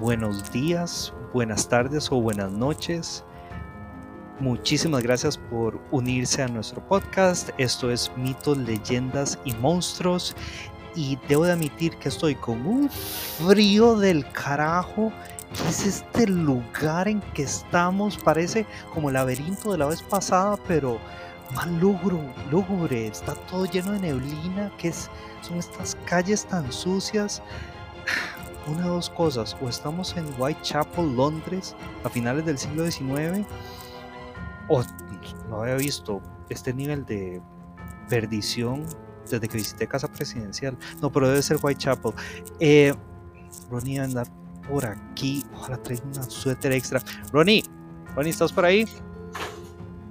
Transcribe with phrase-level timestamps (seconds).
[0.00, 3.24] buenos días, buenas tardes o buenas noches.
[4.40, 7.50] Muchísimas gracias por unirse a nuestro podcast.
[7.58, 10.34] Esto es Mitos, Leyendas y Monstruos.
[10.96, 15.12] Y debo de admitir que estoy con un frío del carajo.
[15.52, 18.18] ¿Qué es este lugar en que estamos?
[18.18, 20.98] Parece como el laberinto de la vez pasada, pero
[21.54, 23.06] más lúgubre.
[23.06, 24.72] Está todo lleno de neblina.
[24.78, 25.08] ¿Qué es?
[25.42, 27.42] son estas calles tan sucias?
[28.66, 33.46] Una de dos cosas, o estamos en Whitechapel, Londres, a finales del siglo XIX,
[34.68, 34.82] o
[35.48, 37.40] no había visto este nivel de
[38.08, 38.84] perdición
[39.30, 40.76] desde que visité Casa Presidencial.
[41.00, 42.12] No, pero debe ser Whitechapel.
[42.60, 42.94] Eh,
[43.70, 44.24] Ronnie anda
[44.68, 45.44] por aquí.
[45.54, 47.00] Ojalá traiga una suéter extra.
[47.32, 47.64] Ronnie,
[48.14, 48.86] Ronnie, ¿estás por ahí?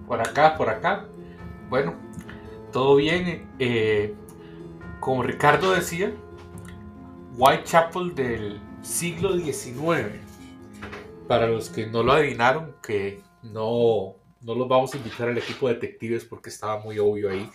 [0.07, 1.05] Por acá, por acá.
[1.69, 1.95] Bueno,
[2.71, 3.49] todo bien.
[3.59, 4.15] Eh,
[4.99, 6.13] como Ricardo decía,
[7.35, 10.19] Whitechapel del siglo XIX.
[11.27, 15.67] Para los que no lo adivinaron, que no, no los vamos a invitar al equipo
[15.67, 17.49] de detectives porque estaba muy obvio ahí.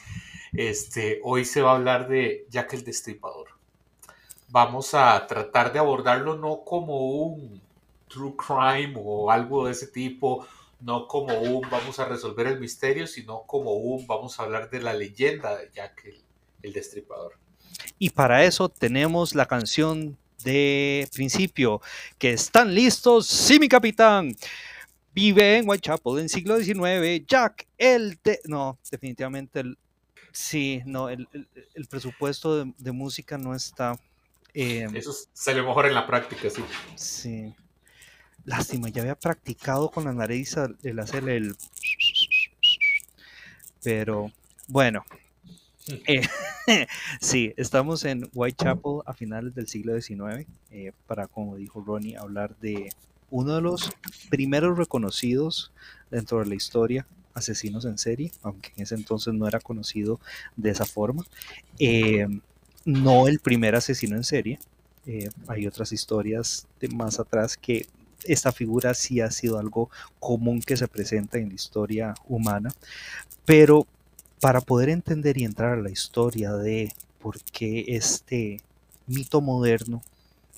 [0.52, 3.50] Este, hoy se va a hablar de Jack el Destripador.
[4.48, 7.62] Vamos a tratar de abordarlo no como un
[8.08, 10.44] true crime o algo de ese tipo,
[10.80, 14.80] no como un vamos a resolver el misterio, sino como un vamos a hablar de
[14.80, 16.04] la leyenda de Jack
[16.62, 17.34] el Destripador.
[17.98, 21.80] Y para eso tenemos la canción de principio,
[22.18, 24.36] que están listos, sí mi capitán.
[25.14, 28.40] Vive en Whitechapel en siglo XIX, Jack, el de...
[28.44, 29.78] No, definitivamente el...
[30.30, 31.26] Sí, no, el,
[31.90, 33.98] presupuesto de, música no está...
[34.54, 36.62] Eh, eso sale mejor en la práctica, sí.
[36.94, 37.54] Sí.
[38.44, 41.56] Lástima, ya había practicado con la nariz el hacer el...
[43.82, 44.30] Pero
[44.68, 45.04] bueno,
[46.06, 46.22] eh,
[47.20, 52.56] sí, estamos en Whitechapel a finales del siglo XIX eh, para, como dijo Ronnie, hablar
[52.60, 52.90] de
[53.30, 53.90] uno de los
[54.30, 55.72] primeros reconocidos
[56.10, 60.18] dentro de la historia asesinos en serie, aunque en ese entonces no era conocido
[60.56, 61.24] de esa forma.
[61.78, 62.26] Eh,
[62.84, 64.58] no el primer asesino en serie.
[65.46, 67.86] hay otras historias de más atrás que
[68.24, 72.74] esta figura sí ha sido algo común que se presenta en la historia humana,
[73.44, 73.86] pero
[74.40, 78.62] para poder entender y entrar a la historia de por qué este
[79.06, 80.02] mito moderno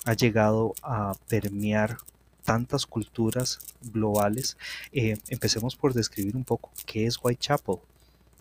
[0.05, 1.99] ha llegado a permear
[2.45, 4.57] tantas culturas globales,
[4.93, 7.77] eh, empecemos por describir un poco qué es Whitechapel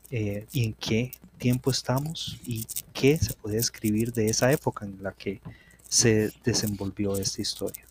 [0.10, 5.04] eh, y en qué tiempo estamos y qué se puede escribir de esa época en
[5.04, 5.42] la que
[5.88, 7.86] se desenvolvió esta historia.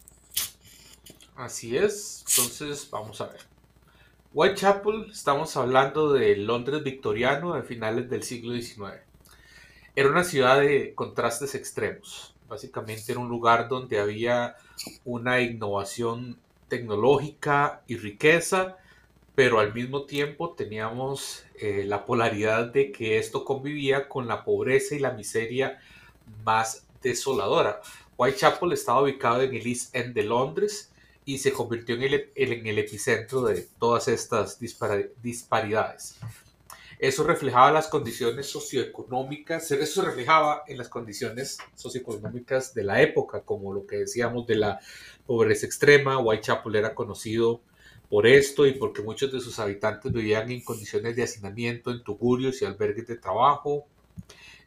[1.36, 3.57] Así es, entonces vamos a ver.
[4.34, 9.00] Whitechapel, estamos hablando de Londres victoriano de finales del siglo XIX.
[9.96, 12.34] Era una ciudad de contrastes extremos.
[12.46, 14.56] Básicamente era un lugar donde había
[15.06, 18.76] una innovación tecnológica y riqueza,
[19.34, 24.94] pero al mismo tiempo teníamos eh, la polaridad de que esto convivía con la pobreza
[24.94, 25.80] y la miseria
[26.44, 27.80] más desoladora.
[28.18, 30.92] Whitechapel estaba ubicado en el East End de Londres
[31.28, 36.16] y se convirtió en el, en el epicentro de todas estas disparidades.
[36.98, 43.74] Eso reflejaba las condiciones socioeconómicas, eso reflejaba en las condiciones socioeconómicas de la época, como
[43.74, 44.80] lo que decíamos de la
[45.26, 46.16] pobreza extrema.
[46.16, 47.60] Whitechapel era conocido
[48.08, 52.62] por esto y porque muchos de sus habitantes vivían en condiciones de hacinamiento, en tugurios
[52.62, 53.84] y albergues de trabajo.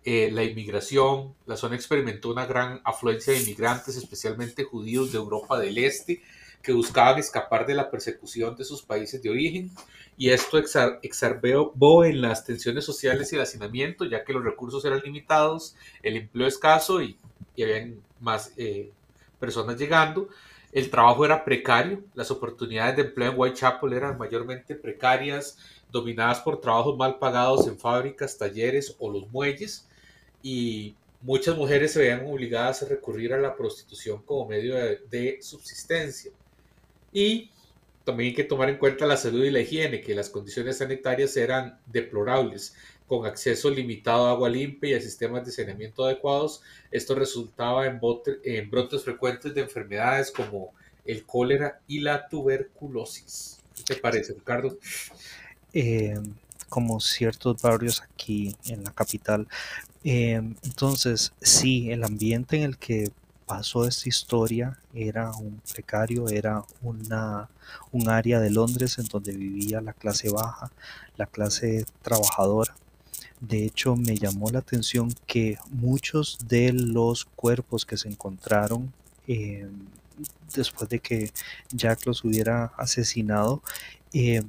[0.06, 5.58] Eh, la inmigración, la zona experimentó una gran afluencia de inmigrantes, especialmente judíos de Europa
[5.58, 6.22] del Este,
[6.62, 9.72] que buscaban escapar de la persecución de sus países de origen
[10.18, 10.58] y esto
[11.02, 16.18] exacerbó en las tensiones sociales y el hacinamiento, ya que los recursos eran limitados, el
[16.18, 17.18] empleo escaso y,
[17.56, 18.92] y habían más eh,
[19.40, 20.30] personas llegando.
[20.72, 25.58] El trabajo era precario, las oportunidades de empleo en Whitechapel eran mayormente precarias,
[25.92, 29.90] dominadas por trabajos mal pagados en fábricas, talleres o los muelles,
[30.42, 36.32] y muchas mujeres se veían obligadas a recurrir a la prostitución como medio de subsistencia.
[37.12, 37.52] Y
[38.04, 41.38] también hay que tomar en cuenta la salud y la higiene, que las condiciones sanitarias
[41.38, 42.76] eran deplorables,
[43.08, 46.62] con acceso limitado a agua limpia y a sistemas de saneamiento adecuados.
[46.92, 48.00] Esto resultaba en,
[48.70, 50.74] brotes frecuentes de enfermedades como
[51.06, 53.60] el cólera y la tuberculosis.
[53.76, 54.78] ¿Qué te parece, Ricardo?
[55.74, 56.16] Eh,
[56.70, 59.48] como ciertos barrios aquí en la capital.
[60.04, 63.12] Eh, entonces, sí, el ambiente en el que
[63.52, 67.50] pasó esta historia era un precario, era una,
[67.92, 70.72] un área de Londres en donde vivía la clase baja,
[71.18, 72.74] la clase trabajadora.
[73.42, 78.94] De hecho, me llamó la atención que muchos de los cuerpos que se encontraron
[79.28, 79.68] eh,
[80.56, 81.34] después de que
[81.72, 83.62] Jack los hubiera asesinado,
[84.14, 84.44] eh,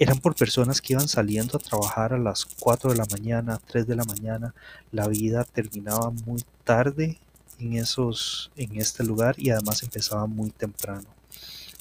[0.00, 3.86] eran por personas que iban saliendo a trabajar a las 4 de la mañana, 3
[3.86, 4.54] de la mañana.
[4.90, 7.18] La vida terminaba muy tarde
[7.60, 11.08] en, esos, en este lugar y además empezaba muy temprano.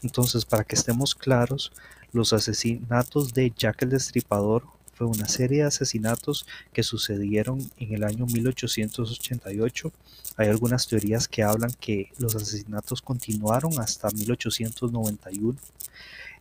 [0.04, 1.72] Entonces, para que estemos claros,
[2.12, 8.04] los asesinatos de Jack el Destripador fue una serie de asesinatos que sucedieron en el
[8.04, 9.92] año 1888.
[10.36, 15.58] Hay algunas teorías que hablan que los asesinatos continuaron hasta 1891.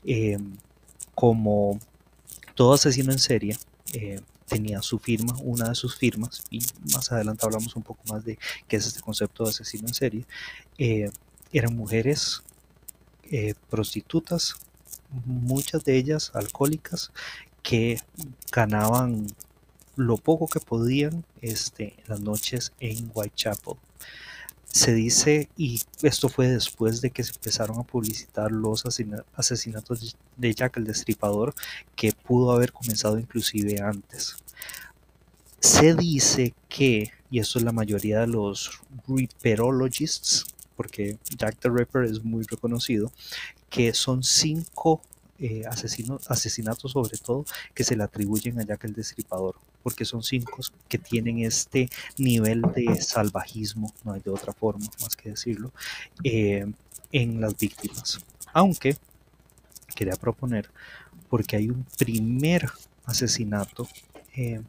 [0.05, 0.57] Em,
[1.15, 1.79] como
[2.55, 3.57] todo asesino en serie,
[3.93, 6.61] eh, tenía su firma, una de sus firmas, y
[6.93, 10.27] más adelante hablamos un poco más de qué es este concepto de asesino en serie,
[10.79, 11.11] eh,
[11.53, 12.43] eran mujeres
[13.31, 14.55] eh, prostitutas,
[15.25, 17.13] muchas de ellas alcohólicas,
[17.63, 18.01] que
[18.53, 19.27] ganaban
[19.97, 23.75] lo poco que podían este, las noches en Whitechapel.
[24.79, 28.85] Se dice, y esto fue después de que se empezaron a publicitar los
[29.35, 31.53] asesinatos de Jack el Destripador,
[31.97, 34.37] que pudo haber comenzado inclusive antes.
[35.59, 40.47] Se dice que, y esto es la mayoría de los Ripperologists,
[40.77, 43.11] porque Jack the Ripper es muy reconocido,
[43.71, 45.03] que son cinco
[45.41, 45.65] eh,
[46.29, 47.45] asesinatos sobre todo
[47.75, 50.59] que se le atribuyen a Jack el Destripador, porque son cinco
[50.89, 55.73] que tienen este nivel de salvajismo, no hay de otra forma más que decirlo,
[56.25, 56.67] eh,
[57.13, 58.21] en las víctimas.
[58.53, 58.97] Aunque
[59.95, 60.71] quería proponer,
[61.29, 62.71] porque hay un primer
[63.07, 63.89] asesinato,
[64.39, 64.63] eh,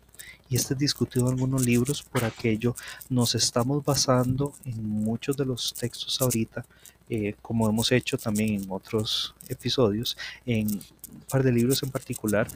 [0.50, 2.76] y este es discutido en algunos libros, por aquello
[3.10, 6.66] nos estamos basando en muchos de los textos ahorita
[7.12, 12.48] eh, como hemos hecho también en otros episodios, en un par de libros en particular,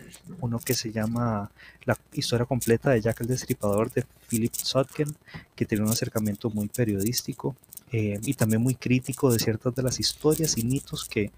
[0.42, 1.50] uno que se llama
[1.86, 5.16] La historia completa de Jack el Destripador de Philip Sutkin,
[5.56, 7.56] que tiene un acercamiento muy periodístico
[7.92, 11.32] eh, y también muy crítico de ciertas de las historias y mitos que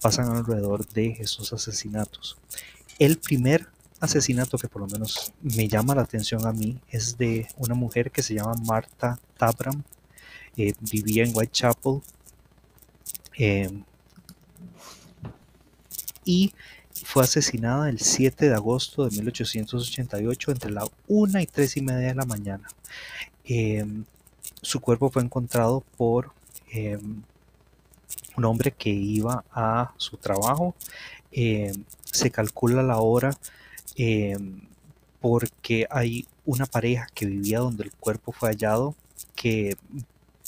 [0.00, 2.38] pasan alrededor de esos asesinatos.
[2.98, 3.68] El primer
[4.04, 8.10] asesinato que por lo menos me llama la atención a mí es de una mujer
[8.10, 9.82] que se llama Marta Tabram.
[10.56, 12.02] Eh, vivía en Whitechapel,
[13.34, 13.84] Em,
[16.24, 16.52] y
[17.04, 22.08] fue asesinada el 7 de agosto de 1888 entre la 1 y 3 y media
[22.08, 22.68] de la mañana.
[23.44, 24.04] Em,
[24.60, 26.32] su cuerpo fue encontrado por
[26.72, 27.22] em,
[28.36, 30.74] un hombre que iba a su trabajo.
[32.04, 33.30] se calcula la hora
[35.20, 38.94] porque hay una pareja que vivía donde el cuerpo fue hallado
[39.34, 39.76] que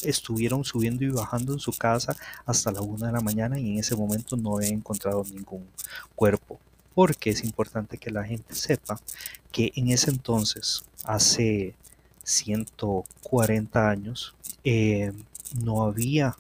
[0.03, 3.79] estuvieron subiendo y bajando en su casa hasta la una de la mañana y en
[3.79, 5.67] ese momento no he encontrado ningún
[6.15, 6.59] cuerpo.
[6.95, 9.01] Porque es importante que la gente sepa
[9.51, 11.75] que en ese entonces, hace
[12.23, 15.13] 140 años, eh,
[15.61, 16.37] no había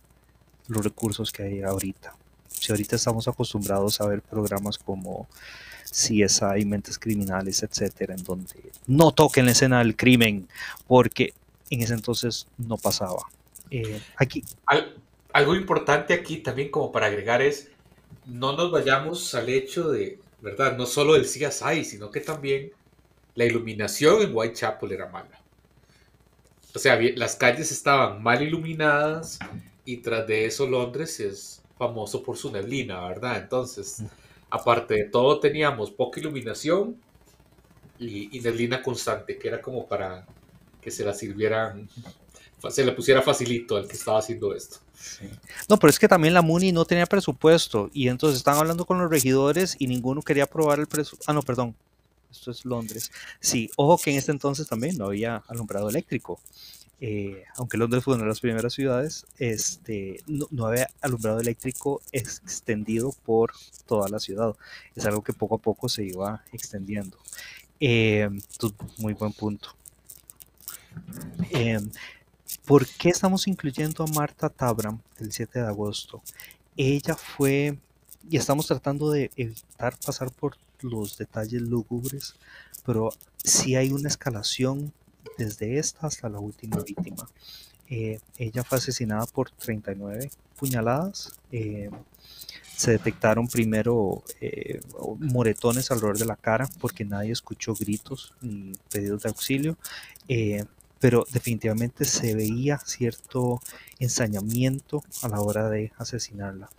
[0.68, 2.14] los recursos que hay ahorita.
[2.48, 5.26] Si ahorita estamos acostumbrados a ver programas como
[5.90, 8.54] CSI, Mentes Criminales, etcétera, en donde
[8.86, 10.48] no toquen la escena del crimen,
[10.86, 11.34] porque
[11.70, 13.22] en ese entonces no pasaba.
[13.70, 14.44] Eh, aquí.
[15.32, 17.68] algo importante aquí también como para agregar es,
[18.26, 20.76] no nos vayamos al hecho de, ¿verdad?
[20.76, 22.70] No solo del CSI, sino que también
[23.34, 25.40] la iluminación en Whitechapel era mala.
[26.74, 29.38] O sea, las calles estaban mal iluminadas
[29.84, 33.38] y tras de eso Londres es famoso por su neblina, ¿verdad?
[33.38, 34.02] Entonces,
[34.54, 36.96] aparte de todo, teníamos poca iluminación
[37.98, 40.26] y, y neblina constante, que era como para
[40.80, 41.88] que se la sirvieran
[42.70, 44.78] se le pusiera facilito al que estaba haciendo esto.
[45.68, 48.98] No, pero es que también la MUNI no tenía presupuesto y entonces estaban hablando con
[48.98, 51.30] los regidores y ninguno quería aprobar el presupuesto.
[51.30, 51.74] Ah, no, perdón.
[52.30, 53.12] Esto es Londres.
[53.40, 56.40] Sí, ojo que en este entonces también no había alumbrado eléctrico.
[57.00, 63.12] Eh, aunque Londres fue una de las primeras ciudades, este, no, había alumbrado eléctrico extendido
[63.24, 63.52] por
[63.86, 64.54] toda la ciudad.
[64.94, 67.18] Es algo que poco a poco se iba extendiendo.
[67.80, 68.30] Eh,
[68.98, 69.76] muy buen punto.
[71.50, 71.80] Eh,
[72.64, 76.22] ¿Por qué estamos incluyendo a Marta Tabram el 7 de agosto?
[76.76, 77.78] Ella fue,
[78.30, 82.34] y estamos tratando de evitar pasar por los detalles lúgubres,
[82.86, 83.10] pero
[83.42, 84.92] sí hay una escalación
[85.38, 87.28] desde esta hasta la última víctima.
[87.88, 91.38] Eh, ella fue asesinada por 39 puñaladas.
[91.52, 91.90] Eh,
[92.76, 94.80] se detectaron primero eh,
[95.18, 99.76] moretones alrededor de la cara porque nadie escuchó gritos ni pedidos de auxilio
[101.04, 103.60] pero definitivamente se veía cierto
[103.98, 106.70] ensañamiento a la hora de asesinarla.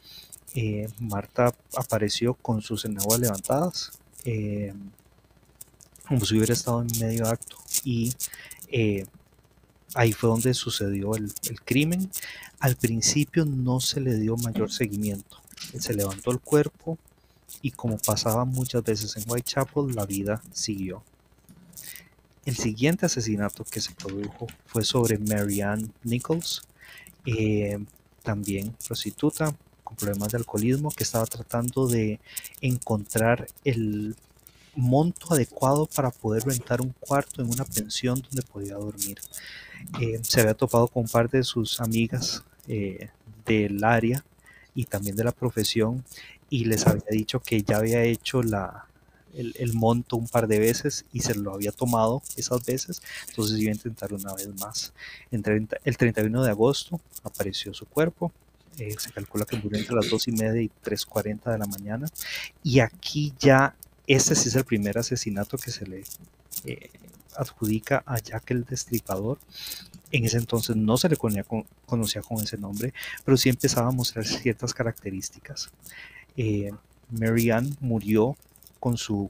[0.56, 3.92] Eh, Marta apareció con sus enaguas levantadas,
[4.24, 4.74] eh,
[6.08, 8.14] como si hubiera estado en medio acto, y
[8.72, 9.06] eh,
[9.96, 11.34] ahí fue donde sucedió el,
[11.64, 12.10] crimen.
[12.60, 15.42] Al principio no se le dio mayor seguimiento.
[15.80, 16.98] Se levantó el cuerpo
[17.62, 21.04] y como pasaba muchas veces en Whitechapel, la vida siguió.
[22.46, 26.62] El siguiente asesinato que se produjo fue sobre Marianne Nichols,
[27.26, 27.84] eh,
[28.22, 32.20] también prostituta con problemas de alcoholismo, que estaba tratando de
[32.62, 34.16] encontrar el
[34.76, 39.20] monto adecuado para poder rentar un cuarto en una pensión donde podía dormir.
[40.02, 43.10] Eh, se había topado con un par de sus amigas eh,
[43.46, 44.24] del área
[44.74, 46.04] y también de la profesión
[46.50, 48.88] y les había dicho que ya había hecho la,
[49.36, 53.72] el, monto un par de veces y se lo había tomado esas veces, entonces iba
[53.72, 54.94] a intentar una vez más.
[55.32, 58.32] El 31 de agosto apareció su cuerpo,
[58.78, 62.08] eh, se calcula que murió entre las 2 y media y 3.40 de la mañana
[62.62, 63.76] y aquí ya
[64.08, 66.04] este sí es el primer asesinato que se le
[66.66, 66.90] eh,
[67.36, 69.40] adjudica a Jack el Destripador.
[70.12, 71.44] En ese entonces no se le conocía
[72.22, 72.94] con, ese nombre,
[73.24, 75.72] pero sí empezaba a mostrar ciertas características.
[76.38, 76.72] Eh,
[77.82, 78.36] murió
[78.80, 79.30] con su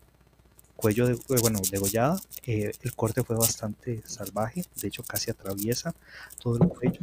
[0.75, 2.19] cuello de, eh, bueno, degollada.
[2.45, 5.95] Eh, el corte fue bastante salvaje, de hecho casi atraviesa
[6.41, 7.01] todo el cuello.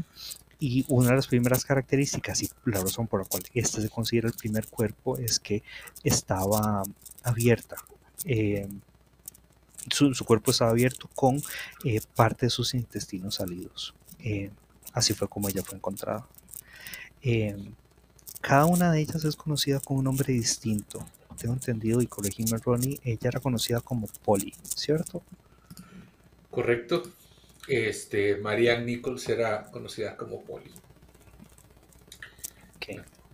[0.64, 4.28] Y una de las primeras características, y la razón por la cual este se considera
[4.28, 5.62] el primer cuerpo, es que
[6.04, 6.82] estaba
[7.24, 7.76] abierta.
[8.24, 8.68] Eh,
[9.90, 11.42] su, cuerpo estaba abierto con
[12.14, 13.94] parte de sus intestinos salidos.
[14.92, 16.26] así fue como ella fue encontrada.
[18.40, 21.04] cada una de ellas es conocida con un nombre distinto
[21.42, 25.22] tengo entendido, y corregime Ronnie, ella era conocida como Polly, ¿cierto?
[26.50, 27.02] Correcto.
[27.68, 30.70] Este, Marianne Nichols era conocida como Polly.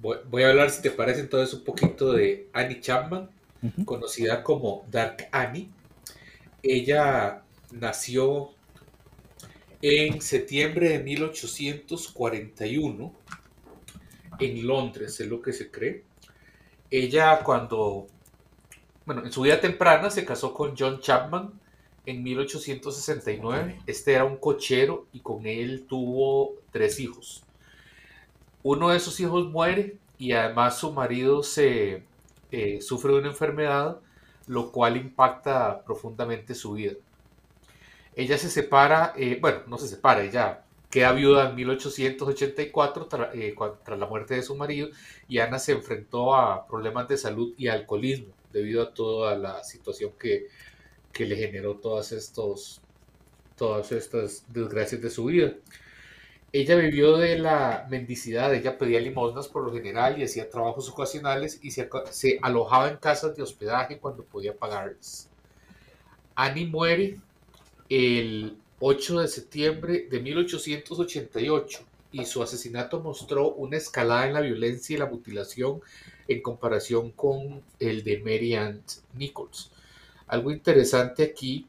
[0.00, 3.28] Voy, a hablar, si te parece, entonces un poquito de Annie Chapman,
[3.84, 5.70] conocida como Dark Annie.
[6.62, 7.42] Ella
[7.72, 8.50] nació
[9.82, 13.12] en septiembre de 1841
[14.38, 16.04] en Londres, es lo que se cree
[16.90, 18.06] ella cuando,
[19.04, 21.52] bueno, en su vida temprana se casó con John Chapman
[22.06, 23.80] en 1869.
[23.86, 27.42] Este era un cochero y con él tuvo tres hijos.
[28.62, 32.02] Uno de esos hijos muere y además su marido se
[32.50, 34.00] eh, sufre de una enfermedad,
[34.46, 36.94] lo cual impacta profundamente su vida.
[38.14, 43.98] Ella se separa, eh, bueno, no se separa, ella Queda viuda en 1884 eh, tras
[43.98, 44.88] la muerte de su marido
[45.28, 50.12] y Ana se enfrentó a problemas de salud y alcoholismo debido a toda la situación
[50.18, 50.46] que,
[51.18, 52.80] le generó todas, estos,
[53.56, 55.54] todas estas desgracias de su vida.
[56.52, 61.58] Ella vivió de la mendicidad, ella pedía limosnas por lo general y hacía trabajos ocasionales
[61.62, 65.28] y se, se alojaba en casas de hospedaje cuando podía pagarles.
[66.34, 67.20] Annie muere
[67.88, 71.80] el 8 de septiembre de 1888
[72.12, 75.80] y su asesinato mostró una escalada en la violencia y la mutilación
[76.28, 78.82] en comparación con el de Mary Ann
[79.14, 79.70] Nichols.
[80.28, 81.66] Algo interesante aquí,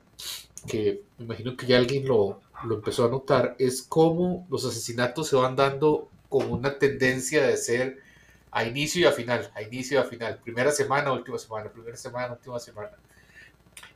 [0.68, 5.30] que me imagino que ya alguien lo, lo empezó a notar, es cómo los asesinatos
[5.30, 7.98] se van dando con una tendencia de ser
[8.51, 11.98] a inicio y a final, a inicio y a final, primera semana, última semana, primera
[11.98, 12.92] semana, última semana.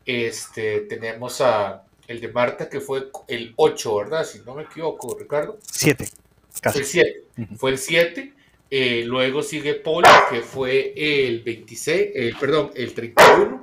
[0.05, 4.25] Este, tenemos a el de Marta, que fue el 8, ¿verdad?
[4.25, 5.57] Si no me equivoco, Ricardo.
[5.71, 6.05] 7.
[6.51, 7.23] Fue el 7.
[7.57, 8.33] Fue el 7.
[8.69, 13.62] Eh, luego sigue Paul, que fue el 26, eh, perdón, el 31.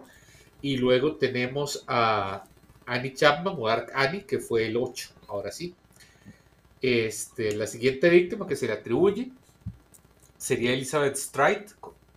[0.63, 2.45] Y luego tenemos a
[2.87, 5.11] Annie Chapman o Dark Annie, que fue el 8.
[5.29, 5.75] Ahora sí.
[6.83, 9.31] Este, la siguiente víctima que se le atribuye
[10.39, 11.67] sería Elizabeth Stride,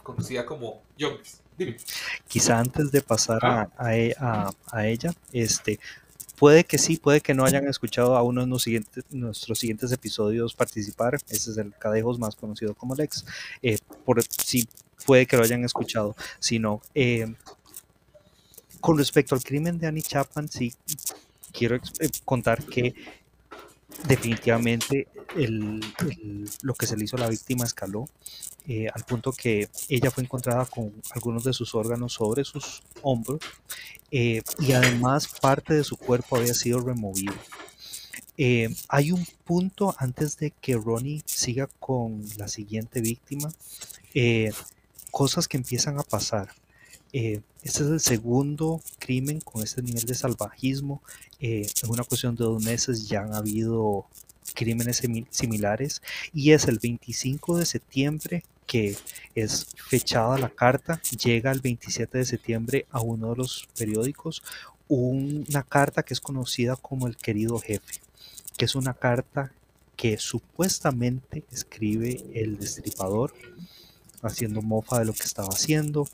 [0.01, 1.41] conocida como Jones.
[2.27, 3.69] Quizá antes de pasar ah.
[3.77, 5.79] a, e, a, a, ella, este,
[6.43, 11.15] Puede que sí, puede que no hayan escuchado a uno de nuestros siguientes episodios participar.
[11.29, 13.25] Ese es el Cadejos más conocido como Lex.
[13.61, 14.67] Eh, por, sí,
[15.05, 16.15] puede que lo hayan escuchado.
[16.39, 17.33] Si no, eh,
[18.83, 20.73] con respecto al crimen de Annie Chapman, sí
[21.53, 22.93] quiero eh, contar que
[24.07, 25.07] definitivamente
[26.61, 28.09] lo que se le hizo a la víctima escaló
[28.93, 33.39] al punto que ella fue encontrada con algunos de sus órganos sobre sus hombros
[34.11, 37.33] eh, y además parte de su cuerpo había sido removido.
[38.37, 43.51] Eh, hay un punto antes de que Ronnie siga con la siguiente víctima,
[44.13, 44.51] eh,
[45.11, 46.49] cosas que empiezan a pasar.
[47.13, 51.01] Este es el segundo crimen con este nivel de salvajismo.
[51.39, 54.05] en una cuestión de dos meses ya han habido
[54.53, 56.01] crímenes similares.
[56.33, 58.95] Y es el 25 de septiembre que
[59.35, 64.41] es fechada la carta, llega el 27 de septiembre a uno de los periódicos,
[64.87, 68.01] una carta que es conocida como el querido jefe,
[68.57, 69.51] que es una carta
[69.95, 73.33] que supuestamente escribe el destripador,
[74.21, 76.07] haciendo mofa de lo que estaba haciendo,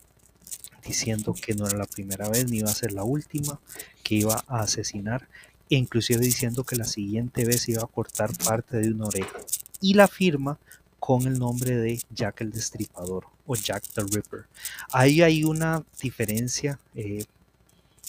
[0.90, 3.60] diciendo que no era la primera vez ni iba a ser la última,
[4.04, 5.30] que iba a asesinar,
[5.70, 9.40] e inclusive diciendo que la siguiente vez iba a cortar parte de una oreja.
[9.82, 10.58] Y la firma
[11.00, 14.46] con el nombre de Jack el Destripador o Jack the Ripper.
[14.92, 17.26] Ahí hay una diferencia, eh,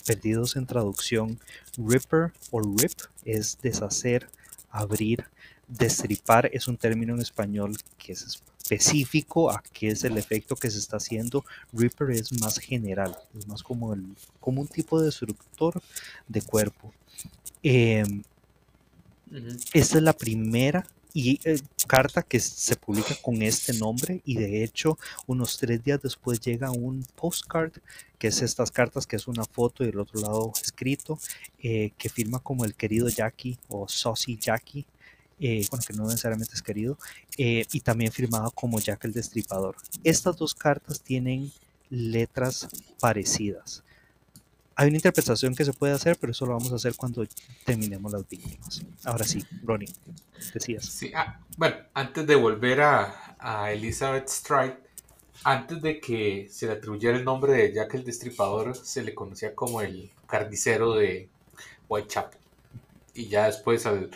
[0.07, 1.39] perdidos en traducción.
[1.77, 2.93] Ripper o rip
[3.25, 4.29] es deshacer,
[4.71, 5.25] abrir.
[5.69, 10.71] Destripar es un término en español que es específico a qué es el efecto que
[10.71, 11.45] se está haciendo.
[11.73, 14.05] Ripper es más general, es más como, el,
[14.39, 15.81] como un tipo de destructor
[16.29, 16.93] de cuerpo.
[17.63, 18.23] Em,
[19.73, 24.63] esta es la primera y eh, carta que se publica con este nombre y de
[24.63, 24.97] hecho
[25.27, 27.73] unos tres días después llega un postcard
[28.17, 31.19] que es estas cartas que es una foto y el otro lado escrito
[31.59, 34.87] eh, que firma como el querido Jackie o Saucy Jackie
[35.41, 36.99] eh, bueno que no necesariamente es querido
[37.37, 41.51] y también firmado como Jack el Destripador estas dos cartas tienen
[41.89, 42.69] letras
[43.01, 43.83] parecidas
[44.81, 47.23] hay una interpretación que se puede hacer, pero eso lo vamos a hacer cuando
[47.67, 48.83] terminemos las víctimas.
[49.05, 49.91] Ahora sí, Ronnie,
[50.55, 51.03] decías.
[51.15, 54.79] Ah, bueno, antes de volver a, Elizabeth Stride,
[55.45, 59.55] antes de que se le atribuyera el nombre de Jack el Destripador, se le conocía
[59.55, 61.29] como el carnicero de
[61.87, 62.41] Whitechapel.
[63.13, 64.11] Y ya después, al,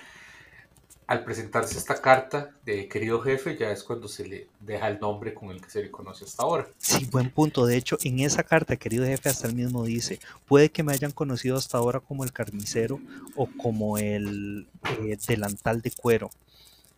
[1.06, 5.34] al presentarse esta carta de querido jefe, ya es cuando se le deja el nombre
[5.34, 6.66] con el que se le conoce hasta ahora.
[6.78, 7.66] Sí, buen punto.
[7.66, 11.12] De hecho, en esa carta, querido jefe, hasta el mismo dice, puede que me hayan
[11.12, 13.00] conocido hasta ahora como el carnicero
[13.36, 14.66] o como el
[15.00, 16.30] eh, delantal de cuero.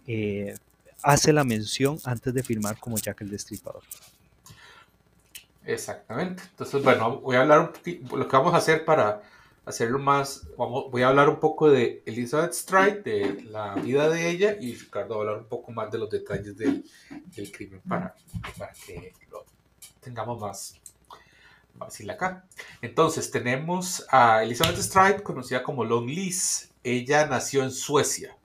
[0.06, 0.54] Eh,
[1.02, 3.82] hace la mención antes de firmar como Jack el Destripador.
[5.64, 6.44] Exactamente.
[6.50, 9.22] Entonces, bueno, voy a hablar un poquito, lo que vamos a hacer para
[9.66, 14.30] hacerlo más, vamos, voy a hablar un poco de Elizabeth Stride, de la vida de
[14.30, 16.84] ella, y Ricardo va a hablar un poco más de los detalles del,
[17.34, 18.14] del crimen para,
[18.56, 19.44] para, que lo
[20.00, 20.80] tengamos más
[21.76, 22.46] fácil acá.
[22.80, 26.70] Entonces tenemos a Elizabeth Stride, conocida como Long Liz.
[26.84, 28.36] Ella nació en Suecia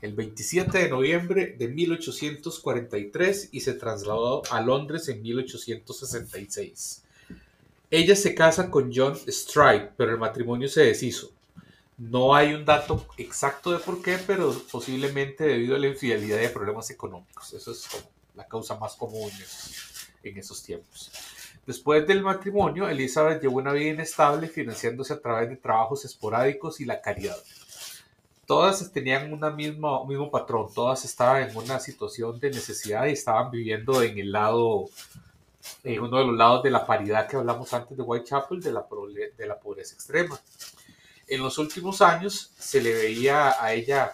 [0.00, 7.01] el 27 de noviembre de 1843 y se trasladó a Londres en 1866.
[7.94, 11.30] Ella se casa con John Stride, pero el matrimonio se deshizo.
[11.98, 16.46] No hay un dato exacto de por qué, pero posiblemente debido a la infidelidad y
[16.46, 17.52] a problemas económicos.
[17.52, 17.86] Eso es
[18.34, 19.30] la causa más común
[20.22, 21.12] en esos tiempos.
[21.66, 26.86] Después del matrimonio, Elizabeth llevó una vida inestable, financiándose a través de trabajos esporádicos y
[26.86, 27.36] la caridad.
[28.46, 34.02] Todas tenían un mismo patrón, todas estaban en una situación de necesidad y estaban viviendo
[34.02, 34.88] en el lado
[35.84, 38.86] en uno de los lados de la paridad que hablamos antes de Whitechapel, de la,
[39.36, 40.40] de la pobreza extrema.
[41.28, 44.12] En los últimos años se le veía a ella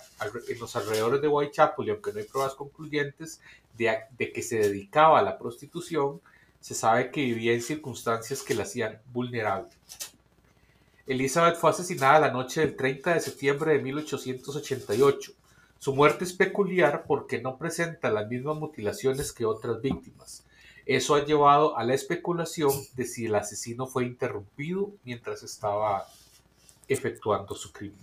[0.48, 3.40] en los alrededores de Whitechapel, y aunque no hay pruebas concluyentes
[3.76, 6.20] de, de que se dedicaba a la prostitución,
[6.60, 9.70] se sabe que vivía en circunstancias que la hacían vulnerable.
[11.06, 15.32] Elizabeth fue asesinada la noche del 30 de septiembre de 1888.
[15.78, 20.44] Su muerte es peculiar porque no presenta las mismas mutilaciones que otras víctimas.
[20.88, 26.08] Eso ha llevado a la especulación de si el asesino fue interrumpido mientras estaba
[26.88, 27.98] efectuando su crimen.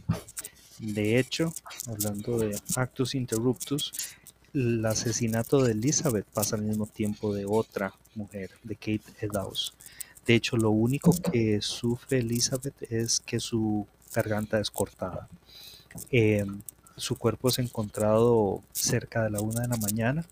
[0.77, 1.51] De hecho,
[1.87, 3.91] hablando de actus interruptus,
[4.53, 9.73] el asesinato de Elizabeth pasa al mismo tiempo de otra mujer, de Kate Eddowes.
[10.27, 15.27] De hecho, lo único que sufre Elizabeth es que su garganta es cortada.
[16.11, 16.61] Em,
[16.97, 20.23] su cuerpo es encontrado cerca de la una de la mañana.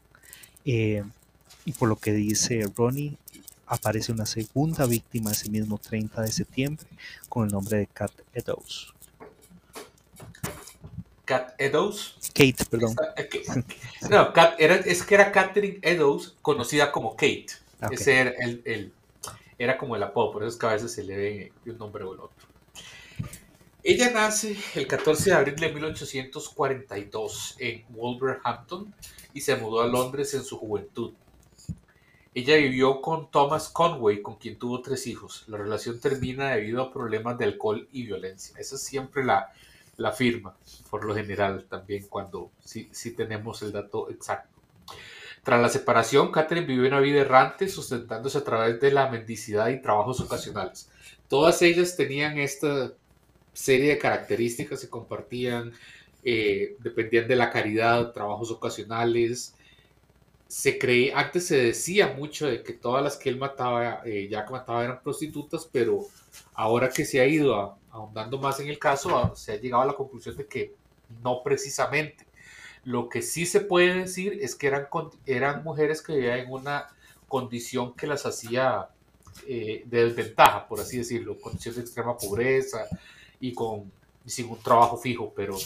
[0.66, 1.10] Em,
[1.65, 3.17] y por lo que dice Ronnie,
[3.67, 6.86] aparece una segunda víctima ese mismo 30 de septiembre
[7.30, 8.93] con el nombre de Kat Eddowes.
[11.26, 12.15] Kat Eddowes.
[12.34, 12.95] Kate, perdón.
[14.10, 17.47] No, era, es que era Catherine Eddowes, conocida como Kate.
[17.91, 18.93] Ese era, el,
[19.58, 22.04] era como el apodo, por eso es que a veces se le ve un nombre
[22.04, 22.47] o el otro.
[23.86, 28.93] Ella nace el 14 de abril de 1842 en Wolverhampton
[29.34, 31.13] y se mudó a Londres en su juventud.
[32.36, 35.43] Ella vivió con Thomas Conway, con quien tuvo tres hijos.
[35.48, 38.56] La relación termina debido a problemas de alcohol y violencia.
[38.58, 39.52] Esa es siempre la,
[39.98, 40.56] la firma,
[40.89, 44.50] por lo general, también cuando sí, sí tenemos el dato exacto.
[45.43, 49.82] Tras la separación, Catherine vivió una vida errante, sustentándose a través de la mendicidad y
[49.82, 50.89] trabajos ocasionales.
[51.28, 52.93] Todas ellas tenían esta
[53.52, 55.74] serie de características, se compartían,
[56.24, 59.56] eh, dependían de la caridad, trabajos ocasionales,
[60.54, 64.46] se creía, antes se decía mucho de que todas las que él mataba, eh, ya
[64.46, 66.06] que mataba eran prostitutas, pero
[66.54, 69.94] ahora que se ha ido ahondando más en el caso, se ha llegado a la
[69.96, 70.76] conclusión de que
[71.24, 72.28] no precisamente.
[72.84, 74.89] Lo que sí se puede decir es que eran,
[75.26, 76.88] eran mujeres que vivían en una
[77.28, 78.89] condición que las hacía
[79.48, 82.86] eh, de desventaja, por así decirlo, condición de extrema pobreza
[83.39, 83.92] y con
[84.24, 85.58] sin un trabajo fijo, pero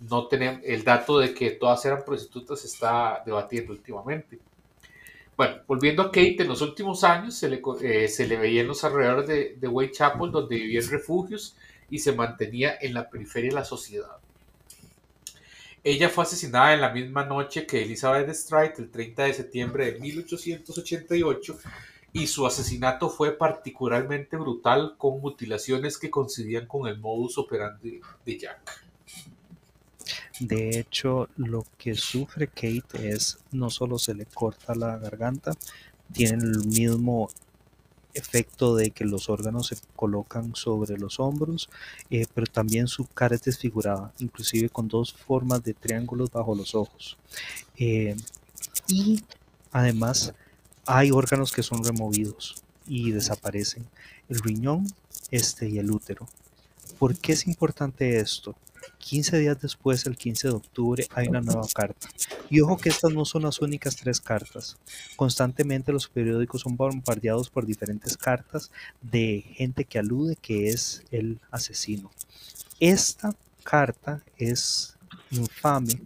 [0.00, 4.38] no tenemos el dato de que todas eran prostitutas se está debatiendo últimamente.
[5.36, 8.66] Bueno, volviendo a Kate, en los últimos años se le, eh, se le veía en
[8.68, 11.56] los alrededores de, de Whitechapel, donde vivía en refugios
[11.90, 14.18] y se mantenía en la periferia de la sociedad.
[15.84, 20.00] Ella fue asesinada en la misma noche que Elizabeth Stride, el 30 de septiembre de
[20.00, 21.58] 1888,
[22.12, 28.38] y su asesinato fue particularmente brutal con mutilaciones que coincidían con el modus operandi de
[28.38, 28.87] Jack.
[30.40, 35.52] De hecho, lo que sufre Kate es no solo se le corta la garganta,
[36.12, 37.28] tiene el mismo
[38.14, 41.68] efecto de que los órganos se colocan sobre los hombros,
[42.10, 46.74] eh, pero también su cara es desfigurada, inclusive con dos formas de triángulos bajo los
[46.74, 47.18] ojos.
[47.76, 48.16] Eh,
[48.86, 49.22] y
[49.72, 50.34] además
[50.86, 53.86] hay órganos que son removidos y desaparecen,
[54.28, 54.86] el riñón
[55.30, 56.26] este y el útero.
[56.98, 58.56] ¿Por qué es importante esto?
[58.98, 62.08] 15 días después, el 15 de octubre, hay una nueva carta.
[62.50, 64.76] Y ojo que estas no son las únicas tres cartas.
[65.16, 71.40] Constantemente los periódicos son bombardeados por diferentes cartas de gente que alude que es el
[71.50, 72.10] asesino.
[72.80, 73.34] Esta
[73.64, 74.96] carta es
[75.30, 76.00] infame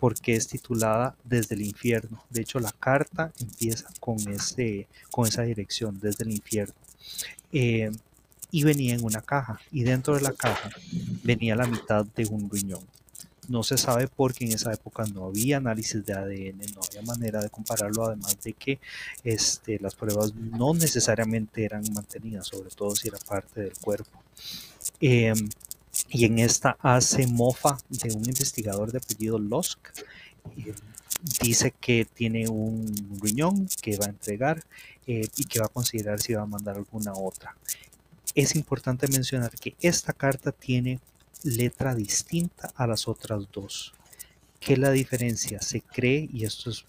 [0.00, 2.24] porque es titulada Desde el infierno.
[2.30, 6.74] De hecho, la carta empieza con, ese, con esa dirección, desde el infierno.
[7.52, 7.90] Eh,
[8.54, 10.70] y venía en una caja y dentro de la caja
[11.24, 12.86] venía la mitad de un riñón.
[13.48, 17.42] No se sabe porque en esa época no había análisis de ADN, no había manera
[17.42, 18.78] de compararlo, además de que
[19.24, 24.22] este, las pruebas no necesariamente eran mantenidas, sobre todo si era parte del cuerpo.
[25.00, 25.48] Em,
[26.10, 29.80] y en esta hace mofa de un investigador de apellido Losk.
[30.56, 30.74] Em,
[31.42, 34.62] dice que tiene un riñón que va a entregar
[35.06, 37.56] eh, y que va a considerar si va a mandar alguna otra
[38.34, 41.00] es importante mencionar que esta carta tiene
[41.42, 43.94] letra distinta a las otras dos.
[44.60, 45.60] ¿Qué la diferencia?
[45.60, 46.86] Se cree, y esto es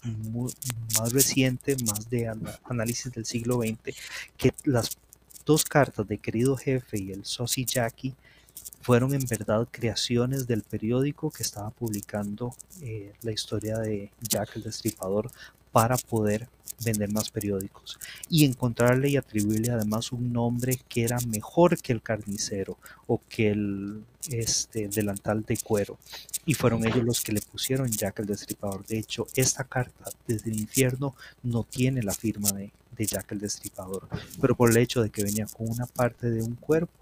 [0.98, 2.32] más reciente, más de
[2.64, 3.94] análisis del siglo XX,
[4.38, 4.96] que las
[5.44, 8.14] dos cartas de Querido Jefe y el Sosi Jackie
[8.80, 14.62] fueron en verdad creaciones del periódico que estaba publicando eh, la historia de Jack el
[14.62, 15.30] Destripador
[15.76, 16.48] para poder
[16.82, 17.98] vender más periódicos
[18.30, 23.50] y encontrarle y atribuirle además un nombre que era mejor que el carnicero o que
[23.50, 25.98] el este, delantal de cuero
[26.46, 28.86] y fueron ellos los que le pusieron Jack el Destripador.
[28.86, 33.40] De hecho, esta carta desde el infierno no tiene la firma de, de Jack el
[33.40, 34.08] Destripador,
[34.40, 36.94] pero por el hecho de que venía con una parte de un cuerpo,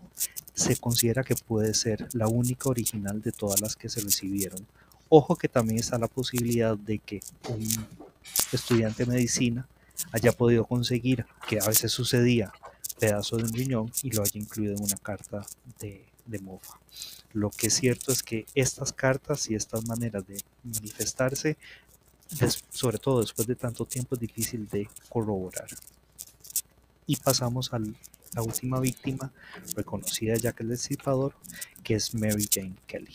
[0.52, 4.66] se considera que puede ser la única original de todas las que se recibieron.
[5.08, 8.03] Ojo que también está la posibilidad de que un
[8.52, 9.68] estudiante de medicina
[10.12, 12.52] haya podido conseguir, que a veces sucedía,
[12.98, 15.44] pedazo de un riñón y lo haya incluido en una carta
[15.78, 16.04] de,
[16.40, 16.80] mofa.
[17.32, 21.56] Lo que es cierto es que estas cartas y estas maneras de manifestarse,
[22.70, 25.68] sobre todo después de tanto tiempo, es difícil de corroborar.
[27.06, 29.30] Y pasamos a la última víctima
[29.76, 31.34] reconocida ya que el disipador,
[31.82, 33.14] que es Mary Jane Kelly.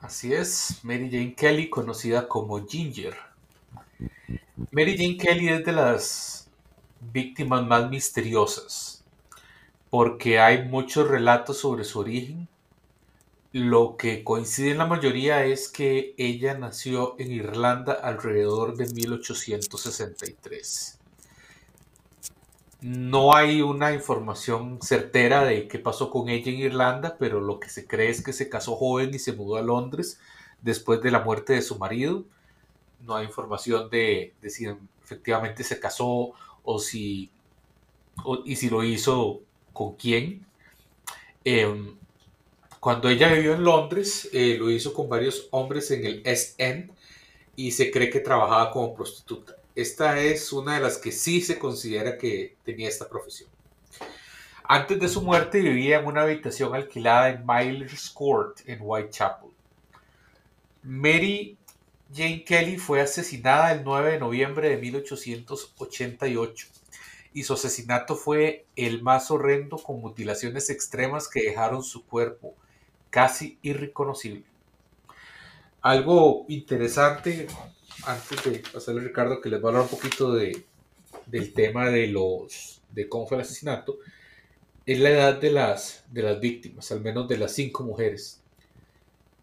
[0.00, 3.14] Así es, Mary Jane Kelly, conocida como Ginger
[4.70, 6.48] Mary Jane Kelly es de las
[7.00, 9.02] víctimas más misteriosas
[9.92, 12.48] porque hay muchos relatos sobre su origen.
[13.52, 20.98] Lo que coincide en la mayoría es que ella nació en Irlanda alrededor de 1863.
[22.80, 27.68] No hay una información certera de qué pasó con ella en Irlanda, pero lo que
[27.68, 30.18] se cree es que se casó joven y se mudó a Londres
[30.62, 32.24] después de la muerte de su marido
[33.06, 34.66] no hay información de, si
[35.02, 37.30] efectivamente se casó o si,
[38.44, 39.40] y si lo hizo
[39.72, 40.46] con quién.
[41.44, 41.96] Em,
[42.80, 46.90] cuando ella vivió en Londres, eh, lo hizo con varios hombres en el East End
[47.56, 49.56] y se cree que trabajaba como prostituta.
[49.74, 53.48] Esta es una de las que sí se considera que tenía esta profesión.
[54.64, 59.50] Antes de su muerte vivía en una habitación alquilada en Miller's Court en Whitechapel.
[60.82, 61.56] Mary
[62.14, 66.66] Jane Kelly fue asesinada el 9 de noviembre de 1888
[67.32, 72.54] y su asesinato fue el más horrendo con mutilaciones extremas que dejaron su cuerpo
[73.08, 74.44] casi irreconocible.
[75.80, 77.46] Algo interesante,
[78.04, 80.64] antes de pasarle a Ricardo, que les voy a hablar un poquito de,
[81.26, 83.98] del tema de, los, de cómo fue el asesinato,
[84.84, 88.41] es la edad de las, de las víctimas, al menos de las cinco mujeres.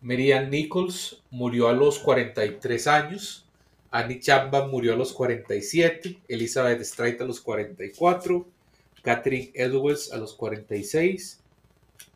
[0.02, 3.46] Mary Nichols murió a los 43 años.
[3.92, 6.20] Annie Chapman murió a los 47.
[6.28, 8.46] Elizabeth Straight a los 44.
[9.02, 11.40] Catherine Edwards a los 46.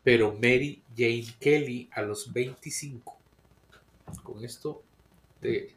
[0.02, 3.16] Pero Mary Jane Kelly a los 25.
[4.22, 4.82] Con esto,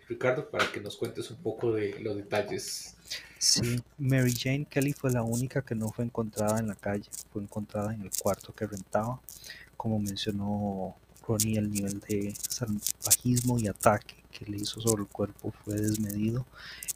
[0.07, 2.95] Ricardo, para que nos cuentes un poco de los detalles.
[3.37, 7.41] Sí, Mary Jane Kelly fue la única que no fue encontrada en la calle, fue
[7.41, 9.21] encontrada en el cuarto que rentaba.
[9.75, 10.95] Como mencionó
[11.35, 16.45] El nivel de salvajismo y ataque que le hizo sobre el cuerpo fue desmedido.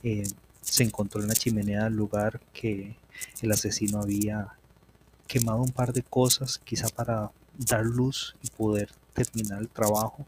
[0.03, 0.23] Eh,
[0.61, 2.95] se encontró en la chimenea del lugar que
[3.41, 4.53] el asesino había
[5.27, 10.25] quemado un par de cosas, quizá para dar luz y poder terminar el trabajo.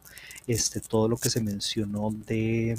[0.48, 2.76] Este, todo lo que se mencionó de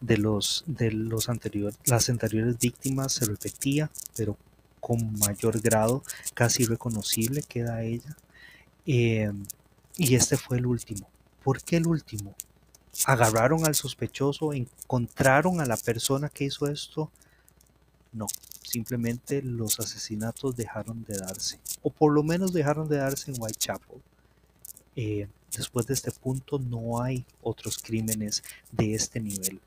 [0.00, 4.36] de los de los anteriores las anteriores víctimas se repetía pero
[4.80, 6.02] con mayor grado
[6.34, 8.14] casi reconocible queda ella
[8.86, 9.32] eh,
[9.96, 11.08] y este fue el último
[11.42, 12.34] ¿por qué el último?
[13.04, 17.10] agarraron al sospechoso encontraron a la persona que hizo esto
[18.12, 18.26] no
[18.62, 24.00] simplemente los asesinatos dejaron de darse o por lo menos dejaron de darse en Whitechapel
[24.96, 29.60] eh, después de este punto no hay otros crímenes de este nivel.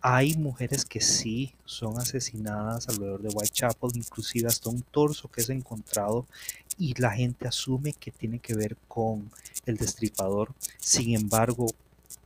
[0.00, 5.50] Hay mujeres que sí son asesinadas alrededor de Whitechapel, inclusive hasta un torso que es
[5.50, 6.26] encontrado
[6.78, 9.30] y la gente asume que tiene que ver con
[9.66, 10.54] el destripador.
[10.78, 11.66] Sin embargo,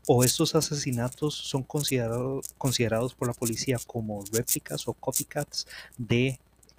[0.06, 6.38] o estos asesinatos son considerados por la policía como réplicas o copycats de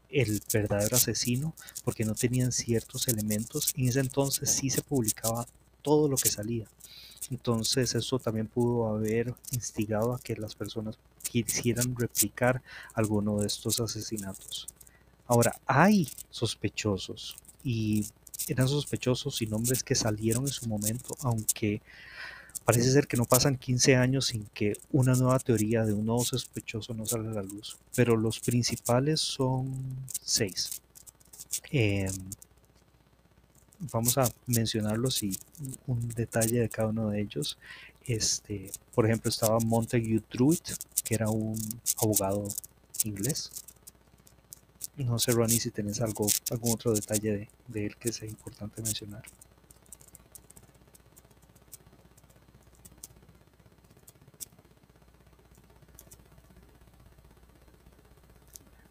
[0.10, 3.74] el verdadero asesino porque no tenían ciertos elementos.
[3.76, 5.48] En ese entonces sí se publicaba
[5.82, 6.68] todo lo que salía.
[7.32, 12.62] Entonces eso también pudo haber instigado a que las personas quisieran replicar
[12.94, 14.68] alguno de estos asesinatos.
[15.28, 18.06] Ahora, hay sospechosos y
[18.48, 21.82] eran sospechosos y nombres que salieron en su momento, aunque
[22.66, 26.24] parece ser que no pasan 15 años sin que una nueva teoría de un nuevo
[26.24, 27.78] sospechoso no salga a la luz.
[27.96, 29.72] Pero los principales son
[30.22, 30.82] seis.
[31.72, 32.12] Em,
[33.80, 35.38] vamos a mencionarlos y
[35.88, 37.58] un detalle de cada uno de ellos.
[38.06, 40.60] Este, por ejemplo, estaba Montague Druid,
[41.04, 41.58] que era un
[42.02, 42.48] abogado
[43.06, 43.52] inglés.
[44.98, 49.24] No sé, Ronnie, si tenés algo, algún otro detalle de, él que sea importante mencionar.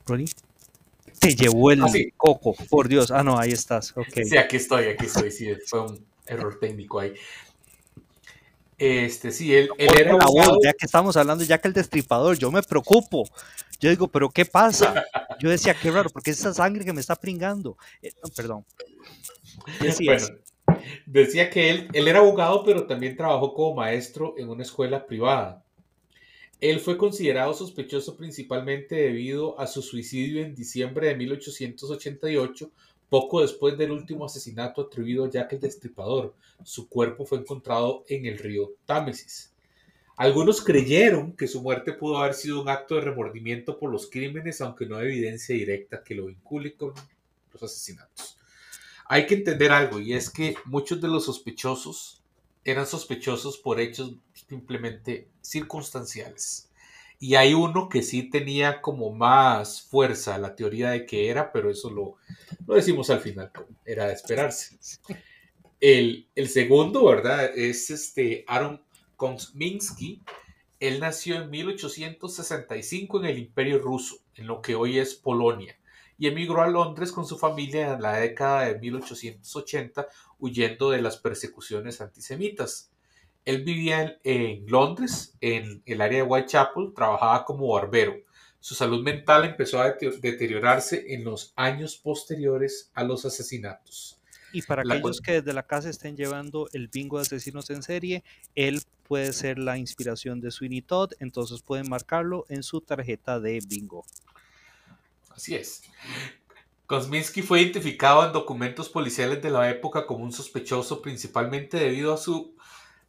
[0.06, 0.26] Ronnie
[1.22, 3.12] te llevó el ah, coco, por Dios.
[3.12, 3.96] Ah, no, ahí estás.
[3.96, 4.24] Okay.
[4.24, 5.30] Sí, aquí estoy, aquí estoy.
[5.30, 7.14] Sí, fue un error técnico ahí.
[8.76, 10.16] Este, sí, él, él era.
[10.16, 13.28] La voz, ya que estamos hablando, ya que el destripador, yo me preocupo.
[13.82, 15.04] Yo digo, ¿pero qué pasa?
[15.40, 17.76] Yo decía, qué raro, porque es esa sangre que me está pringando.
[18.00, 18.64] Eh, perdón.
[20.04, 20.26] Bueno,
[21.04, 25.64] decía que él, él era abogado, pero también trabajó como maestro en una escuela privada.
[26.60, 32.70] Él fue considerado sospechoso principalmente debido a su suicidio en diciembre de 1888,
[33.08, 36.36] poco después del último asesinato atribuido a Jack el Destripador.
[36.62, 39.51] Su cuerpo fue encontrado en el río Támesis.
[40.16, 44.60] Algunos creyeron que su muerte pudo haber sido un acto de remordimiento por los crímenes,
[44.60, 46.92] aunque no hay evidencia directa que lo vincule con
[47.52, 48.38] los asesinatos.
[49.06, 52.22] Hay que entender algo, y es que muchos de los sospechosos
[52.64, 54.14] eran sospechosos por hechos
[54.48, 56.68] simplemente circunstanciales.
[57.18, 61.70] Y hay uno que sí tenía como más fuerza la teoría de que era, pero
[61.70, 62.16] eso lo,
[62.66, 63.50] lo decimos al final,
[63.84, 64.76] era de esperarse.
[65.80, 67.56] El, el, segundo, ¿verdad?
[67.56, 68.82] Es este Aaron
[69.22, 70.20] Kosminski.
[70.80, 75.78] Él nació en 1865 en el Imperio Ruso, en lo que hoy es Polonia
[76.18, 80.08] y emigró a Londres con su familia en la década de 1880
[80.40, 82.90] huyendo de las persecuciones antisemitas.
[83.44, 88.16] Él vivía en, Londres, en el área de Whitechapel, trabajaba como barbero.
[88.58, 94.20] Su salud mental empezó a deteriorarse en los años posteriores a los asesinatos.
[94.52, 98.22] Y para aquellos que desde la casa estén llevando el bingo de asesinos en serie,
[98.54, 98.82] él
[99.12, 104.06] puede ser la inspiración de Sweeney Todd, entonces pueden marcarlo en su tarjeta de bingo.
[105.28, 105.82] Así es.
[106.86, 112.16] Kosminski fue identificado en documentos policiales de la época como un sospechoso principalmente debido a
[112.16, 112.56] su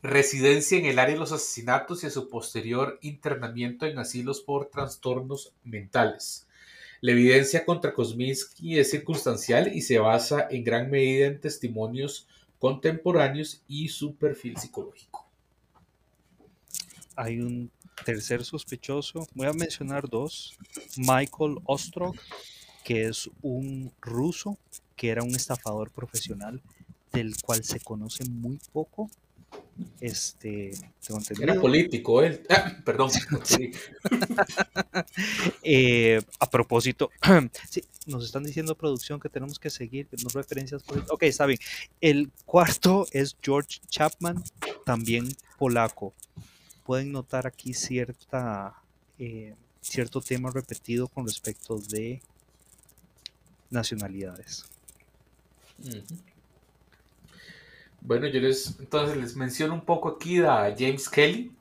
[0.02, 4.66] residencia en el área de los asesinatos y a su posterior internamiento en asilos por
[4.66, 6.50] trastornos mentales.
[7.00, 12.28] La evidencia contra Kosminski es circunstancial y se basa en gran medida en testimonios
[12.60, 15.23] contemporáneos y su perfil psicológico.
[17.16, 17.72] Hay un
[18.06, 20.58] tercer sospechoso, voy a mencionar dos,
[20.98, 22.16] Michael Ostrog,
[22.84, 24.58] que es un ruso
[24.96, 26.62] que era un estafador profesional.
[27.12, 29.08] del cual se conoce muy poco.
[30.00, 30.72] Este,
[31.40, 32.42] Era político él.
[32.50, 33.12] Ah, perdón.
[35.66, 37.10] Eh, a propósito,
[37.70, 40.84] sí, nos están diciendo producción que tenemos que seguir, no referencias.
[41.10, 41.60] Ok, está bien.
[42.02, 44.44] El cuarto es George Chapman,
[44.86, 46.14] también polaco.
[46.86, 48.76] Pueden notar aquí cierta,
[49.20, 52.22] eh, cierto tema repetido con respecto de
[53.70, 54.66] nacionalidades.
[58.02, 61.52] Bueno, yo les entonces les menciono un poco aquí a James Kelly.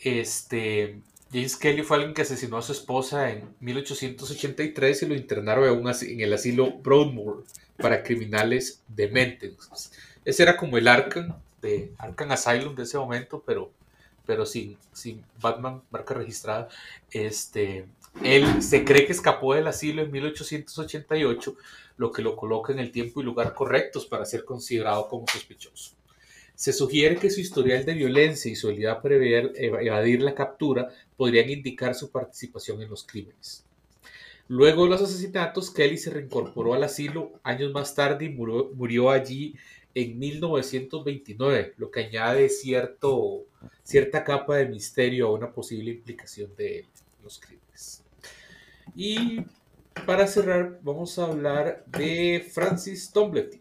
[0.00, 1.00] Este
[1.32, 6.20] James Kelly fue alguien que asesinó a su esposa en 1883 y lo internaron en,
[6.20, 7.44] el asilo Broadmoor
[7.78, 9.90] para criminales dementes.
[10.24, 13.70] Ese era como el Arkham de Arkham Asylum de ese momento, pero,
[14.26, 16.68] pero sin, sin Batman, marca registrada.
[17.10, 17.86] Este,
[18.22, 21.56] él se cree que escapó del asilo en 1888,
[21.96, 25.94] lo que lo coloca en el tiempo y lugar correctos para ser considerado como sospechoso.
[26.54, 31.50] Se sugiere que su historial de violencia y su habilidad para evadir la captura podrían
[31.50, 33.64] indicar su participación en los crímenes.
[34.48, 39.54] Luego de los asesinatos, Kelly se reincorporó al asilo años más tarde y murió, allí
[39.94, 43.44] en 1929, lo que añade cierto,
[43.82, 46.86] cierta capa de misterio a una posible implicación de
[47.22, 48.04] los crímenes.
[48.94, 49.40] Y
[50.06, 53.60] para cerrar, vamos a hablar de Francis Tombleton.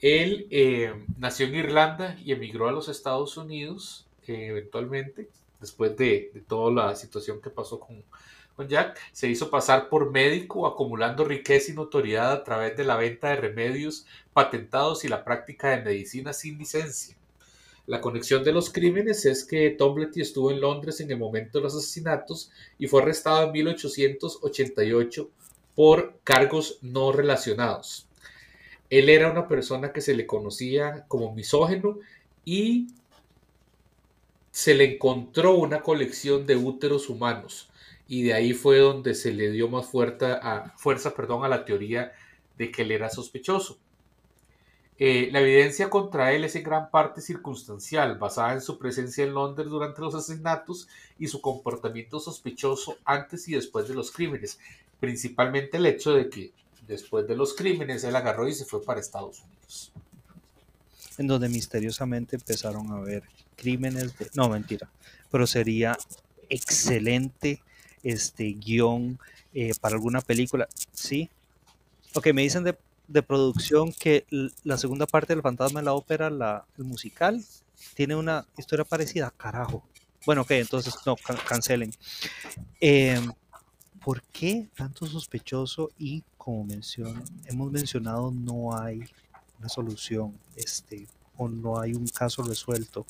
[0.00, 5.28] Él eh, nació en Irlanda y emigró a los Estados Unidos eh, eventualmente,
[5.60, 8.02] después de, toda la situación que pasó con,
[8.62, 8.98] Jack.
[9.12, 13.36] Se hizo pasar por médico, acumulando riqueza y notoriedad a través de la venta de
[13.36, 17.16] remedios patentados y la práctica de medicina sin licencia.
[17.86, 21.64] La conexión de los crímenes es que Tombleton estuvo en Londres en el momento de
[21.64, 25.28] los asesinatos y fue arrestado en 1888
[25.74, 28.06] por cargos no relacionados.
[28.88, 31.98] Él era una persona que se le conocía como misógeno
[32.44, 32.86] y
[34.50, 37.68] se le encontró una colección de úteros humanos
[38.06, 41.64] y de ahí fue donde se le dio más fuerza a, fuerza, perdón, a la
[41.64, 42.12] teoría
[42.58, 43.78] de que él era sospechoso.
[44.96, 49.34] Eh, la evidencia contra él es en gran parte circunstancial, basada en su presencia en
[49.34, 50.86] Londres durante los asesinatos
[51.18, 54.60] y su comportamiento sospechoso antes y después de los crímenes,
[55.00, 56.52] principalmente el hecho de que
[56.86, 59.92] después de los crímenes, él agarró y se fue para Estados Unidos.
[61.18, 63.22] En donde misteriosamente empezaron a haber
[63.56, 64.30] crímenes de...
[64.34, 64.88] No, mentira.
[65.30, 65.96] Pero sería
[66.48, 67.62] excelente
[68.04, 69.18] este guion
[69.52, 70.68] eh, para alguna película.
[70.92, 71.30] Sí.
[72.14, 74.24] Ok, me dicen de, producción que
[74.62, 77.44] la segunda parte del Fantasma de la Ópera, la, el musical,
[77.94, 79.32] tiene una historia parecida.
[79.36, 79.82] Carajo.
[80.24, 81.92] Bueno, ok, entonces no, cancelen.
[82.80, 83.20] Eh,
[84.04, 85.90] ¿Por qué tanto sospechoso?
[85.98, 86.66] Y como
[87.46, 89.02] hemos mencionado, no hay
[89.58, 93.06] una solución este, o no hay un caso resuelto.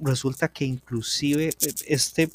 [0.00, 2.30] Resulta que inclusive eh, este,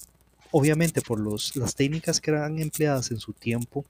[0.54, 3.86] obviamente por los, las técnicas que eran empleadas en su tiempo,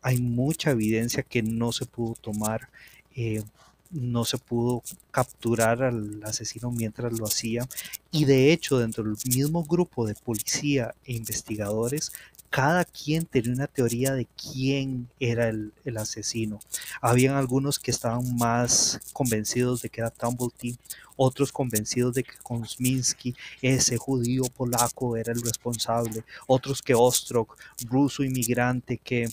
[0.00, 2.70] hay mucha evidencia que no se pudo tomar
[3.14, 3.42] eh,
[3.90, 7.66] no se pudo capturar al asesino mientras lo hacía.
[8.10, 12.12] Y de hecho dentro del mismo grupo de policía e investigadores
[12.50, 16.60] cada quien tenía una teoría de quién era el, asesino.
[17.00, 20.78] Habían algunos que estaban más convencidos de que era Tumbleton,
[21.16, 27.58] otros convencidos de que Kosminski, ese judío polaco, era el responsable, otros que Ostrok,
[27.88, 29.28] ruso inmigrante, que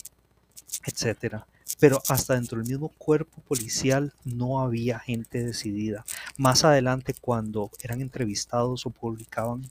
[0.86, 1.46] etcétera
[1.80, 6.06] pero hasta dentro del mismo cuerpo policial no había gente decidida.
[6.38, 9.70] Más adelante, cuando eran entrevistados o publicaban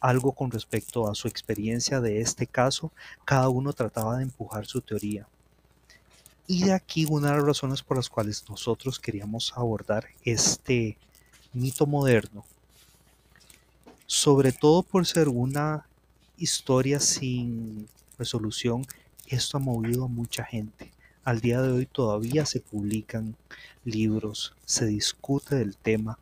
[0.00, 2.92] algo con respecto a su experiencia de este caso,
[3.24, 5.26] cada uno trataba de empujar su teoría.
[6.46, 10.98] Y de aquí una de las razones por las cuales nosotros queríamos abordar este
[11.52, 12.44] mito moderno,
[14.06, 15.86] sobre todo por ser una
[16.36, 17.88] historia sin
[18.18, 18.84] resolución,
[19.26, 20.92] esto ha movido a mucha gente.
[21.24, 23.36] Al día de hoy todavía se publican
[23.84, 26.18] libros, se discute del tema,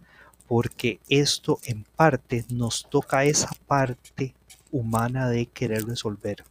[0.50, 4.34] porque esto en parte nos toca esa parte
[4.72, 6.42] humana de querer resolver,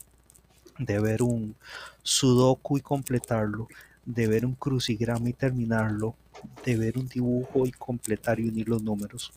[0.78, 1.54] de ver un
[2.02, 3.68] sudoku y completarlo,
[4.06, 6.16] de ver un crucigrama y terminarlo,
[6.66, 9.34] de ver un dibujo y completar y unir los números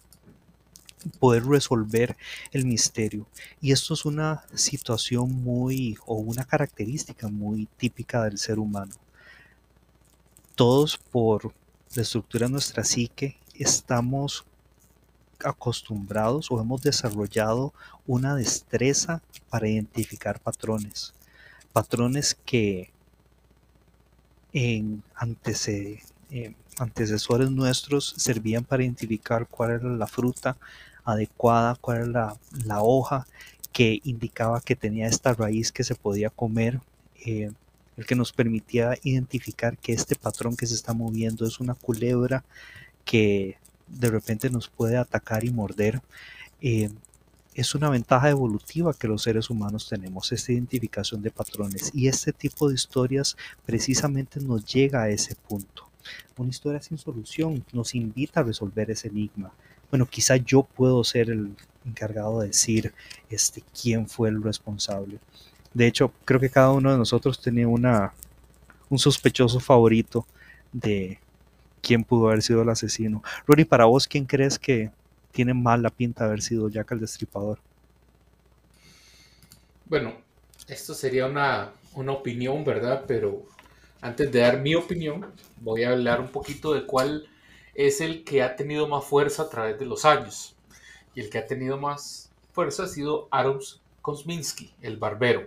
[1.18, 2.16] poder resolver
[2.52, 3.26] el misterio.
[3.60, 8.94] Y esto es una situación muy o una característica muy típica del ser humano.
[10.54, 11.52] Todos por
[11.96, 14.46] la estructura de nuestra psique estamos
[15.44, 17.72] acostumbrados o hemos desarrollado
[18.06, 21.14] una destreza para identificar patrones.
[21.72, 22.90] Patrones que
[24.52, 25.02] en,
[26.30, 30.56] eh, antecesores nuestros servían para identificar cuál era la fruta
[31.04, 33.26] adecuada, cuál era la, la hoja
[33.72, 36.80] que indicaba que tenía esta raíz que se podía comer,
[37.24, 37.50] eh,
[37.96, 42.44] el que nos permitía identificar que este patrón que se está moviendo es una culebra
[43.04, 43.58] que
[43.92, 46.00] de repente nos puede atacar y morder.
[46.60, 46.90] Eh,
[47.54, 51.90] es una ventaja evolutiva que los seres humanos tenemos, esta identificación de patrones.
[51.92, 53.36] Y este tipo de historias
[53.66, 55.88] precisamente nos llega a ese punto.
[56.36, 59.52] Una historia sin solución nos invita a resolver ese enigma.
[59.90, 62.94] Bueno, quizá yo puedo ser el encargado de decir
[63.28, 65.18] este, quién fue el responsable.
[65.74, 68.14] De hecho, creo que cada uno de nosotros tenía una,
[68.88, 70.26] un sospechoso favorito
[70.72, 71.18] de
[71.82, 73.22] quién pudo haber sido el asesino.
[73.46, 74.90] Rory, para vos, ¿quién crees que
[75.32, 77.58] tiene mal la pinta de haber sido Jack el Destripador?
[79.86, 80.14] Bueno,
[80.68, 83.04] esto sería una, una opinión, ¿verdad?
[83.06, 83.42] Pero
[84.00, 85.26] antes de dar mi opinión,
[85.60, 87.28] voy a hablar un poquito de cuál
[87.74, 90.54] es el que ha tenido más fuerza a través de los años.
[91.14, 93.60] Y el que ha tenido más fuerza ha sido Aaron
[94.00, 95.46] Kosminski, el barbero.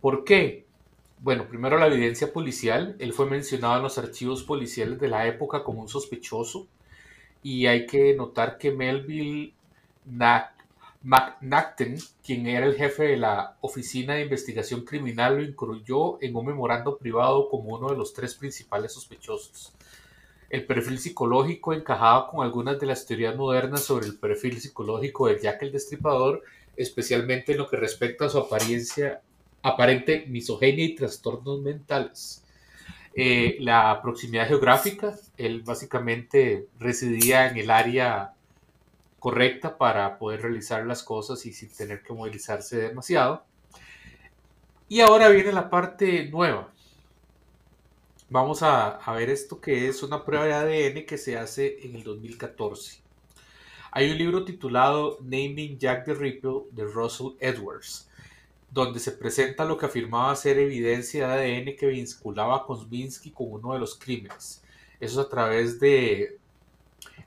[0.00, 0.66] ¿Por qué?
[1.22, 2.96] Bueno, primero la evidencia policial.
[2.98, 6.66] Él fue mencionado en los archivos policiales de la época como un sospechoso.
[7.44, 9.54] Y hay que notar que Melville
[11.04, 16.44] McNacton, quien era el jefe de la Oficina de Investigación Criminal, lo incluyó en un
[16.44, 19.72] memorando privado como uno de los tres principales sospechosos.
[20.50, 25.40] El perfil psicológico encajaba con algunas de las teorías modernas sobre el perfil psicológico de
[25.40, 26.42] Jack el Destripador,
[26.76, 29.22] especialmente en lo que respecta a su apariencia,
[29.62, 32.44] aparente misoginia y trastornos mentales.
[33.14, 38.34] Eh, la proximidad geográfica, él básicamente residía en el área
[39.18, 43.44] correcta para poder realizar las cosas y sin tener que movilizarse demasiado.
[44.88, 46.72] Y ahora viene la parte nueva,
[48.32, 52.02] Vamos a, ver esto que es una prueba de ADN que se hace en el
[52.02, 53.02] 2014.
[53.90, 58.08] Hay un libro titulado Naming Jack the Ripple de Russell Edwards,
[58.72, 63.52] donde se presenta lo que afirmaba ser evidencia de ADN que vinculaba a Kosminski con
[63.52, 64.62] uno de los crímenes.
[64.98, 66.38] Eso es a través de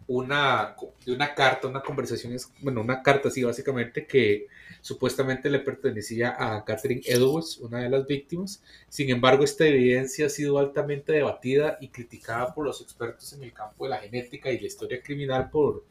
[0.08, 0.76] una,
[1.06, 4.48] de una carta, una conversación, bueno, una carta así básicamente que
[4.82, 8.64] supuestamente le pertenecía a Catherine Edwards, una de las víctimas.
[8.90, 13.54] Sin embargo, esta evidencia ha sido altamente debatida y criticada por los expertos en el
[13.54, 15.84] campo de la genética y la historia criminal por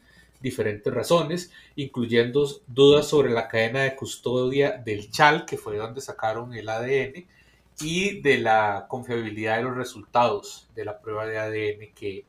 [0.45, 6.53] diferentes razones, incluyendo dudas sobre la cadena de custodia del CHAL, que fue donde sacaron
[6.53, 7.25] el ADN,
[7.81, 12.25] y de la confiabilidad de los resultados de la prueba de ADN que,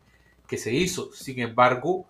[0.48, 1.12] que se hizo.
[1.12, 2.06] Sin embargo,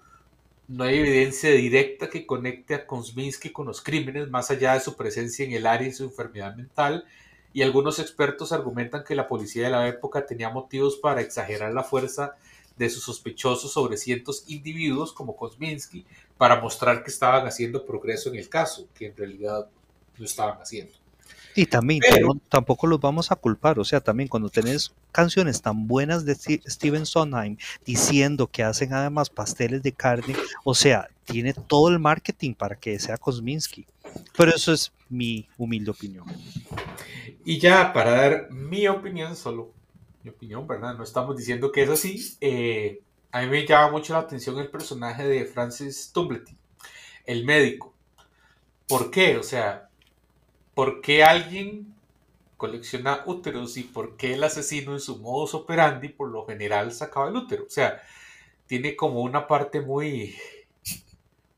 [0.68, 4.96] no hay evidencia directa que conecte a Kosminski con los crímenes, más allá de su
[4.96, 7.04] presencia en el área y su enfermedad mental,
[7.52, 11.82] y algunos expertos argumentan que la policía de la época tenía motivos para exagerar la
[11.82, 12.36] fuerza
[12.76, 16.04] de sus sospechosos sobre cientos individuos como Kosminski
[16.36, 19.68] para mostrar que estaban haciendo progreso en el caso, que en realidad
[20.18, 20.92] no estaban haciendo.
[21.54, 22.02] Y también
[22.50, 27.06] tampoco los vamos a culpar, o sea, también cuando tenés canciones tan buenas de Steven
[27.06, 32.76] Sondheim diciendo que hacen además pasteles de carne, o sea, tiene todo el marketing para
[32.76, 33.86] que sea Kosminski.
[34.36, 36.26] Pero eso es mi humilde opinión.
[37.42, 39.72] Y ya para dar mi opinión, solo
[40.30, 40.94] opinión, ¿verdad?
[40.96, 42.36] No estamos diciendo que es así.
[42.40, 43.00] Eh,
[43.32, 46.56] a mí me llama mucho la atención el personaje de Francis Tumbleton,
[47.24, 47.92] el médico.
[48.88, 49.36] ¿Por qué?
[49.36, 49.88] O sea,
[50.74, 51.94] ¿por qué alguien
[52.56, 57.28] colecciona úteros y por qué el asesino en su modus operandi por lo general sacaba
[57.28, 57.64] el útero?
[57.64, 58.00] O sea,
[58.66, 60.36] tiene como una parte muy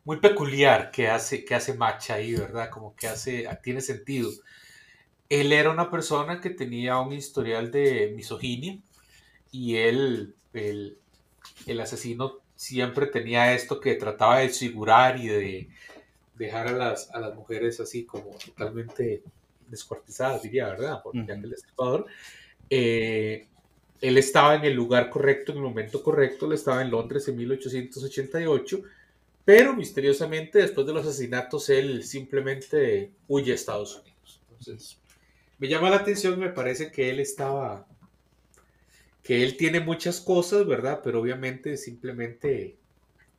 [0.04, 2.70] muy peculiar que hace que hace match ahí, ¿verdad?
[2.70, 4.30] Como que hace tiene sentido.
[5.28, 8.78] Él era una persona que tenía un historial de misoginia
[9.52, 10.98] y él el,
[11.66, 15.68] el asesino siempre tenía esto que trataba de desfigurar y de
[16.34, 19.22] dejar a las, a las mujeres así como totalmente
[19.68, 21.02] descuartizadas, diría, ¿verdad?
[21.02, 22.06] Por el Destripador.
[22.70, 23.46] Eh,
[24.00, 27.36] él estaba en el lugar correcto, en el momento correcto, él estaba en Londres en
[27.36, 28.82] 1888,
[29.44, 34.40] pero misteriosamente después de los asesinatos él simplemente huye a Estados Unidos.
[34.50, 34.98] Entonces,
[35.58, 37.86] me llama la atención, me parece que él estaba,
[39.22, 41.00] que él tiene muchas cosas, ¿verdad?
[41.02, 42.76] Pero obviamente simplemente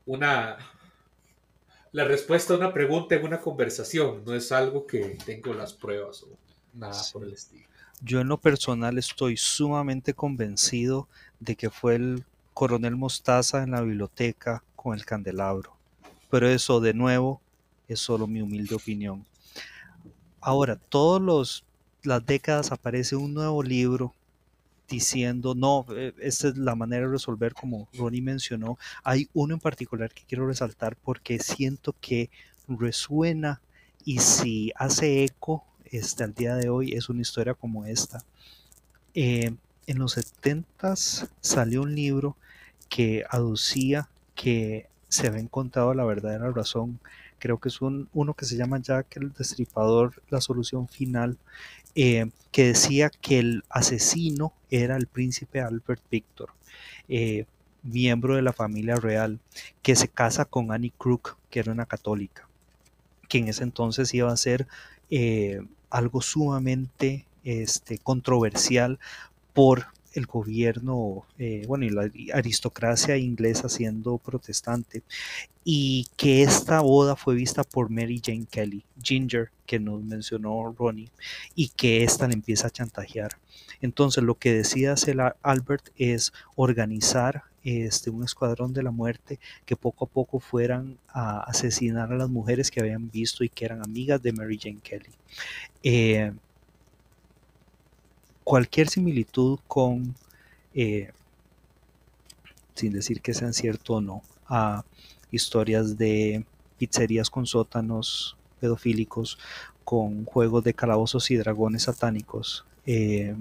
[0.06, 0.58] una,
[1.92, 6.24] la respuesta a una pregunta en una conversación, no es algo que tengo las pruebas
[6.24, 6.30] o
[6.74, 7.68] nada por el estilo.
[8.02, 11.08] Yo en lo personal estoy sumamente convencido
[11.40, 15.76] de que fue el coronel Mostaza en la biblioteca con el candelabro.
[16.30, 17.42] Pero eso de nuevo
[17.88, 19.26] es solo mi humilde opinión.
[20.40, 21.22] Ahora, todas
[22.04, 24.14] las décadas aparece un nuevo libro
[24.88, 28.78] diciendo, no, eh, esta es la manera de resolver como Ronnie mencionó.
[29.04, 32.30] Hay uno en particular que quiero resaltar porque siento que
[32.68, 33.62] resuena
[34.04, 38.24] y si hace eco este, al día de hoy es una historia como esta.
[39.14, 39.54] Eh,
[39.88, 42.36] en los 70 salió un libro
[42.90, 47.00] que aducía que se había encontrado la verdadera razón.
[47.40, 51.38] Creo que es un, uno que se llama Jack el Destripador, la solución final,
[51.96, 56.50] eh, que decía que el asesino era el príncipe Albert Victor,
[57.08, 57.46] eh,
[57.84, 59.40] miembro de la familia real,
[59.82, 62.48] que se casa con Annie Crook, que era una católica,
[63.28, 64.68] que en ese entonces iba a ser
[65.10, 69.00] eh, algo sumamente este, controversial
[69.54, 69.88] por
[70.20, 75.04] el gobierno, eh, bueno, y la aristocracia inglesa siendo protestante,
[75.64, 81.12] y que esta boda fue vista por Mary Jane Kelly, Ginger, que nos mencionó Ronnie,
[81.56, 83.38] y que esta le empieza a chantajear.
[83.82, 89.76] Entonces, lo que decide hacer Albert es organizar este, un escuadrón de la muerte que
[89.76, 93.82] poco a poco fueran a asesinar a las mujeres que habían visto y que eran
[93.84, 95.10] amigas de Mary Jane Kelly.
[95.84, 96.32] Eh,
[98.50, 100.16] cualquier similitud con,
[100.74, 101.12] eh,
[102.74, 104.84] sin decir que sean cierto o no, a
[105.30, 106.44] historias de
[106.80, 109.38] pizzerías con sótanos pedofílicos,
[109.84, 113.36] con juegos de calabozos y dragones satánicos, eh,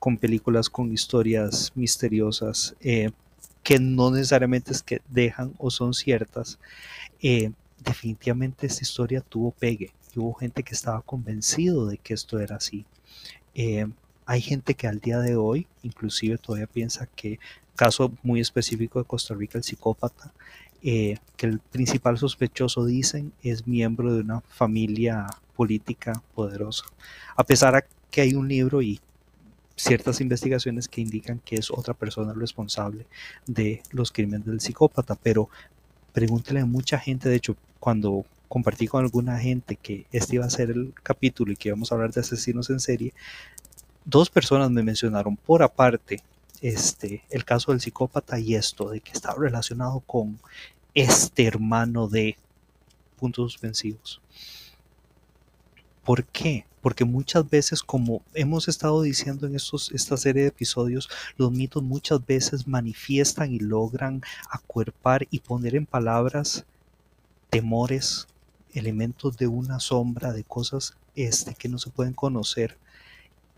[0.00, 3.12] con películas con historias misteriosas eh,
[3.62, 6.58] que no necesariamente es que dejan o son ciertas.
[7.78, 12.84] definitivamente esta historia tuvo pegue hubo gente que estaba convencido de que esto era así.
[14.30, 17.40] Hay gente que al día de hoy inclusive todavía piensa que,
[17.74, 20.32] caso muy específico de Costa Rica, el psicópata,
[20.84, 25.26] eh, que el principal sospechoso, dicen, es miembro de una familia
[25.56, 26.84] política poderosa.
[27.34, 29.00] A pesar de que hay un libro y
[29.74, 33.06] ciertas investigaciones que indican que es otra persona responsable
[33.48, 35.48] de los crímenes del psicópata, pero
[36.12, 40.50] pregúntele a mucha gente, de hecho, cuando compartí con alguna gente que este iba a
[40.50, 43.12] ser el capítulo y que íbamos a hablar de asesinos en serie,
[44.04, 46.22] dos personas me mencionaron por aparte
[46.60, 50.38] este, el caso del psicópata y esto, de que estaba relacionado con
[50.94, 52.36] este hermano de
[53.18, 54.20] puntos suspensivos.
[56.04, 56.66] ¿Por qué?
[56.82, 61.82] Porque muchas veces, como hemos estado diciendo en estos, esta serie de episodios, los mitos
[61.82, 66.64] muchas veces manifiestan y logran acuerpar y poner en palabras
[67.50, 68.28] temores,
[68.72, 72.78] elementos de una sombra, de cosas este, que no se pueden conocer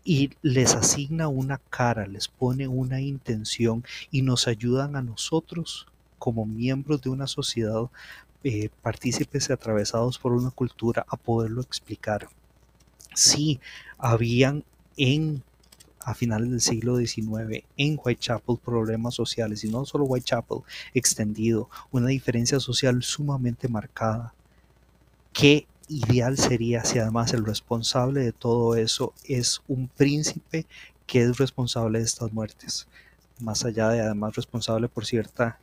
[0.03, 5.87] y les asigna una cara, les pone una intención y nos ayudan a nosotros
[6.19, 7.89] como miembros de una sociedad,
[8.43, 12.27] eh, partícipes atravesados por una cultura, a poderlo explicar.
[13.13, 13.59] Sí,
[13.97, 14.63] habían
[14.97, 15.43] en
[16.05, 20.59] a finales del siglo XIX en Whitechapel problemas sociales y no solo Whitechapel
[20.93, 24.33] extendido, una diferencia social sumamente marcada
[25.31, 30.65] que ideal sería si además el responsable de todo eso es un príncipe
[31.05, 32.87] que es responsable de estas muertes,
[33.39, 35.59] más allá de además responsable por cierta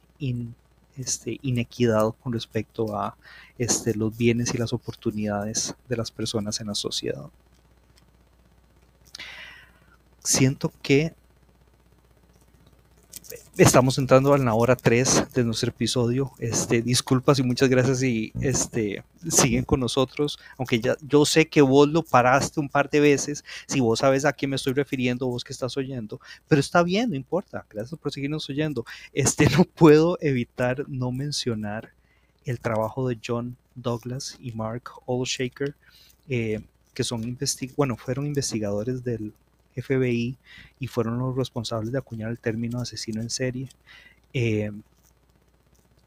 [0.97, 3.17] este, inequidad con respecto a
[3.59, 7.27] este, los bienes y las oportunidades de las personas en la sociedad.
[10.23, 11.15] Siento que
[13.63, 16.33] estamos entrando a la hora 3 de nuestro episodio.
[16.39, 20.39] Este, disculpas y muchas gracias si este, siguen con nosotros.
[20.57, 24.25] Aunque ya yo sé que vos lo paraste un par de veces, si vos sabes
[24.25, 27.67] a quién me estoy refiriendo, vos que estás oyendo, pero está bien, no importa.
[27.69, 28.87] Gracias por seguirnos oyendo.
[29.13, 31.91] Este, no puedo evitar no mencionar
[32.47, 35.75] el trabajo de John Douglas y Mark Olshaker,
[36.31, 36.63] eh,
[36.95, 37.37] que son
[37.77, 39.35] bueno, fueron investigadores del
[39.83, 40.37] FBI
[40.79, 43.69] y fueron los responsables de acuñar el término asesino en serie.
[44.33, 44.71] Eh,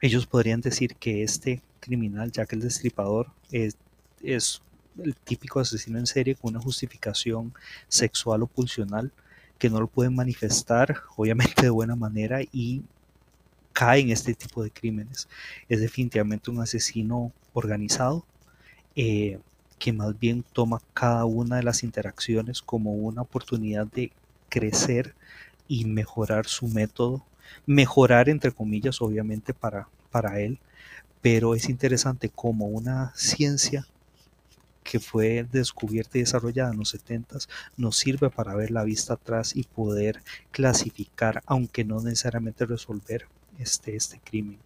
[0.01, 3.77] ellos podrían decir que este criminal, Jack el Destripador, es,
[4.21, 4.61] es
[5.03, 7.53] el típico asesino en serie con una justificación
[7.87, 9.11] sexual o pulsional
[9.57, 12.83] que no lo pueden manifestar, obviamente de buena manera, y
[13.71, 15.27] cae en este tipo de crímenes.
[15.69, 18.25] Es definitivamente un asesino organizado.
[18.95, 19.39] Eh,
[19.73, 24.11] que más bien toma cada una de las interacciones como una oportunidad de
[24.49, 25.15] crecer
[25.67, 27.25] y mejorar su método,
[27.65, 30.59] mejorar entre comillas obviamente para, para él,
[31.21, 33.87] pero es interesante como una ciencia
[34.83, 37.37] que fue descubierta y desarrollada en los 70
[37.77, 40.21] nos sirve para ver la vista atrás y poder
[40.51, 43.27] clasificar, aunque no necesariamente resolver
[43.59, 44.59] este, este crimen.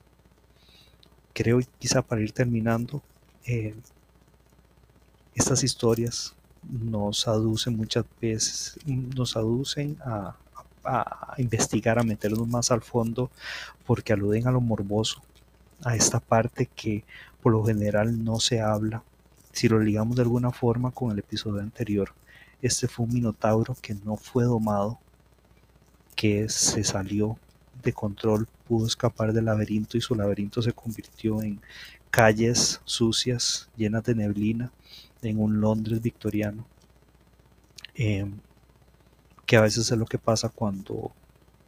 [1.34, 3.04] Creo quizá para ir terminando,
[3.46, 3.76] eh,
[5.38, 10.36] estas historias nos aducen muchas veces, nos aducen a,
[10.84, 13.30] a investigar, a meternos más al fondo,
[13.86, 15.22] porque aluden a lo morboso,
[15.84, 17.04] a esta parte que
[17.42, 19.04] por lo general no se habla.
[19.52, 22.14] Si lo ligamos de alguna forma con el episodio anterior,
[22.62, 25.00] este fue un minotauro que no fue domado,
[26.16, 27.38] que se salió
[27.84, 31.62] de control, pudo escapar del laberinto y su laberinto se convirtió en
[32.10, 34.72] calles sucias, llenas de neblina,
[35.22, 36.66] en un Londres victoriano.
[37.96, 38.40] Em,
[39.46, 41.12] que a veces es lo que pasa cuando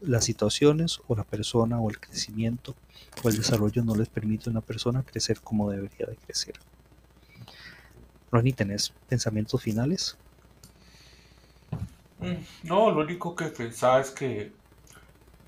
[0.02, 2.76] las situaciones o la persona o el crecimiento
[3.24, 6.56] o el desarrollo no les permite a una persona crecer como debería de crecer.
[8.32, 10.18] Ronnie, ¿tenés pensamientos finales?
[12.20, 14.52] Mm, no, lo único que pensaba es que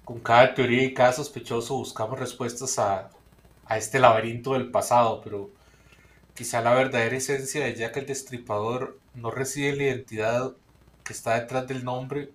[0.04, 3.10] con cada teoría y cada sospechoso buscamos respuestas a,
[3.66, 5.52] a este laberinto del pasado, pero
[6.42, 10.54] quizá la verdadera esencia de Jack el Destripador no reside en la identidad
[11.04, 12.32] que está detrás del nombre,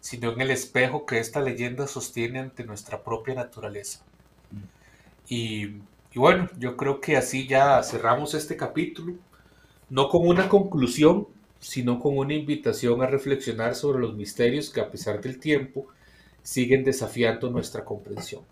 [0.00, 4.04] sino en el espejo que esta leyenda sostiene ante nuestra propia naturaleza.
[4.50, 4.56] Mm.
[5.30, 5.64] Y,
[6.12, 9.14] y bueno, yo creo que así ya cerramos este capítulo,
[9.88, 11.26] no con una conclusión,
[11.58, 15.86] sino con una invitación a reflexionar sobre los misterios que a pesar del tiempo
[16.42, 18.42] siguen desafiando nuestra comprensión.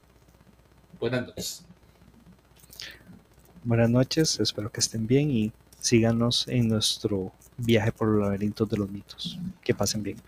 [0.99, 1.67] Buenas noches.
[3.67, 8.77] Buenas noches, espero que estén bien y síganos en nuestro viaje por los laberintos de
[8.77, 9.41] los mitos.
[9.65, 10.19] Que pasen bien.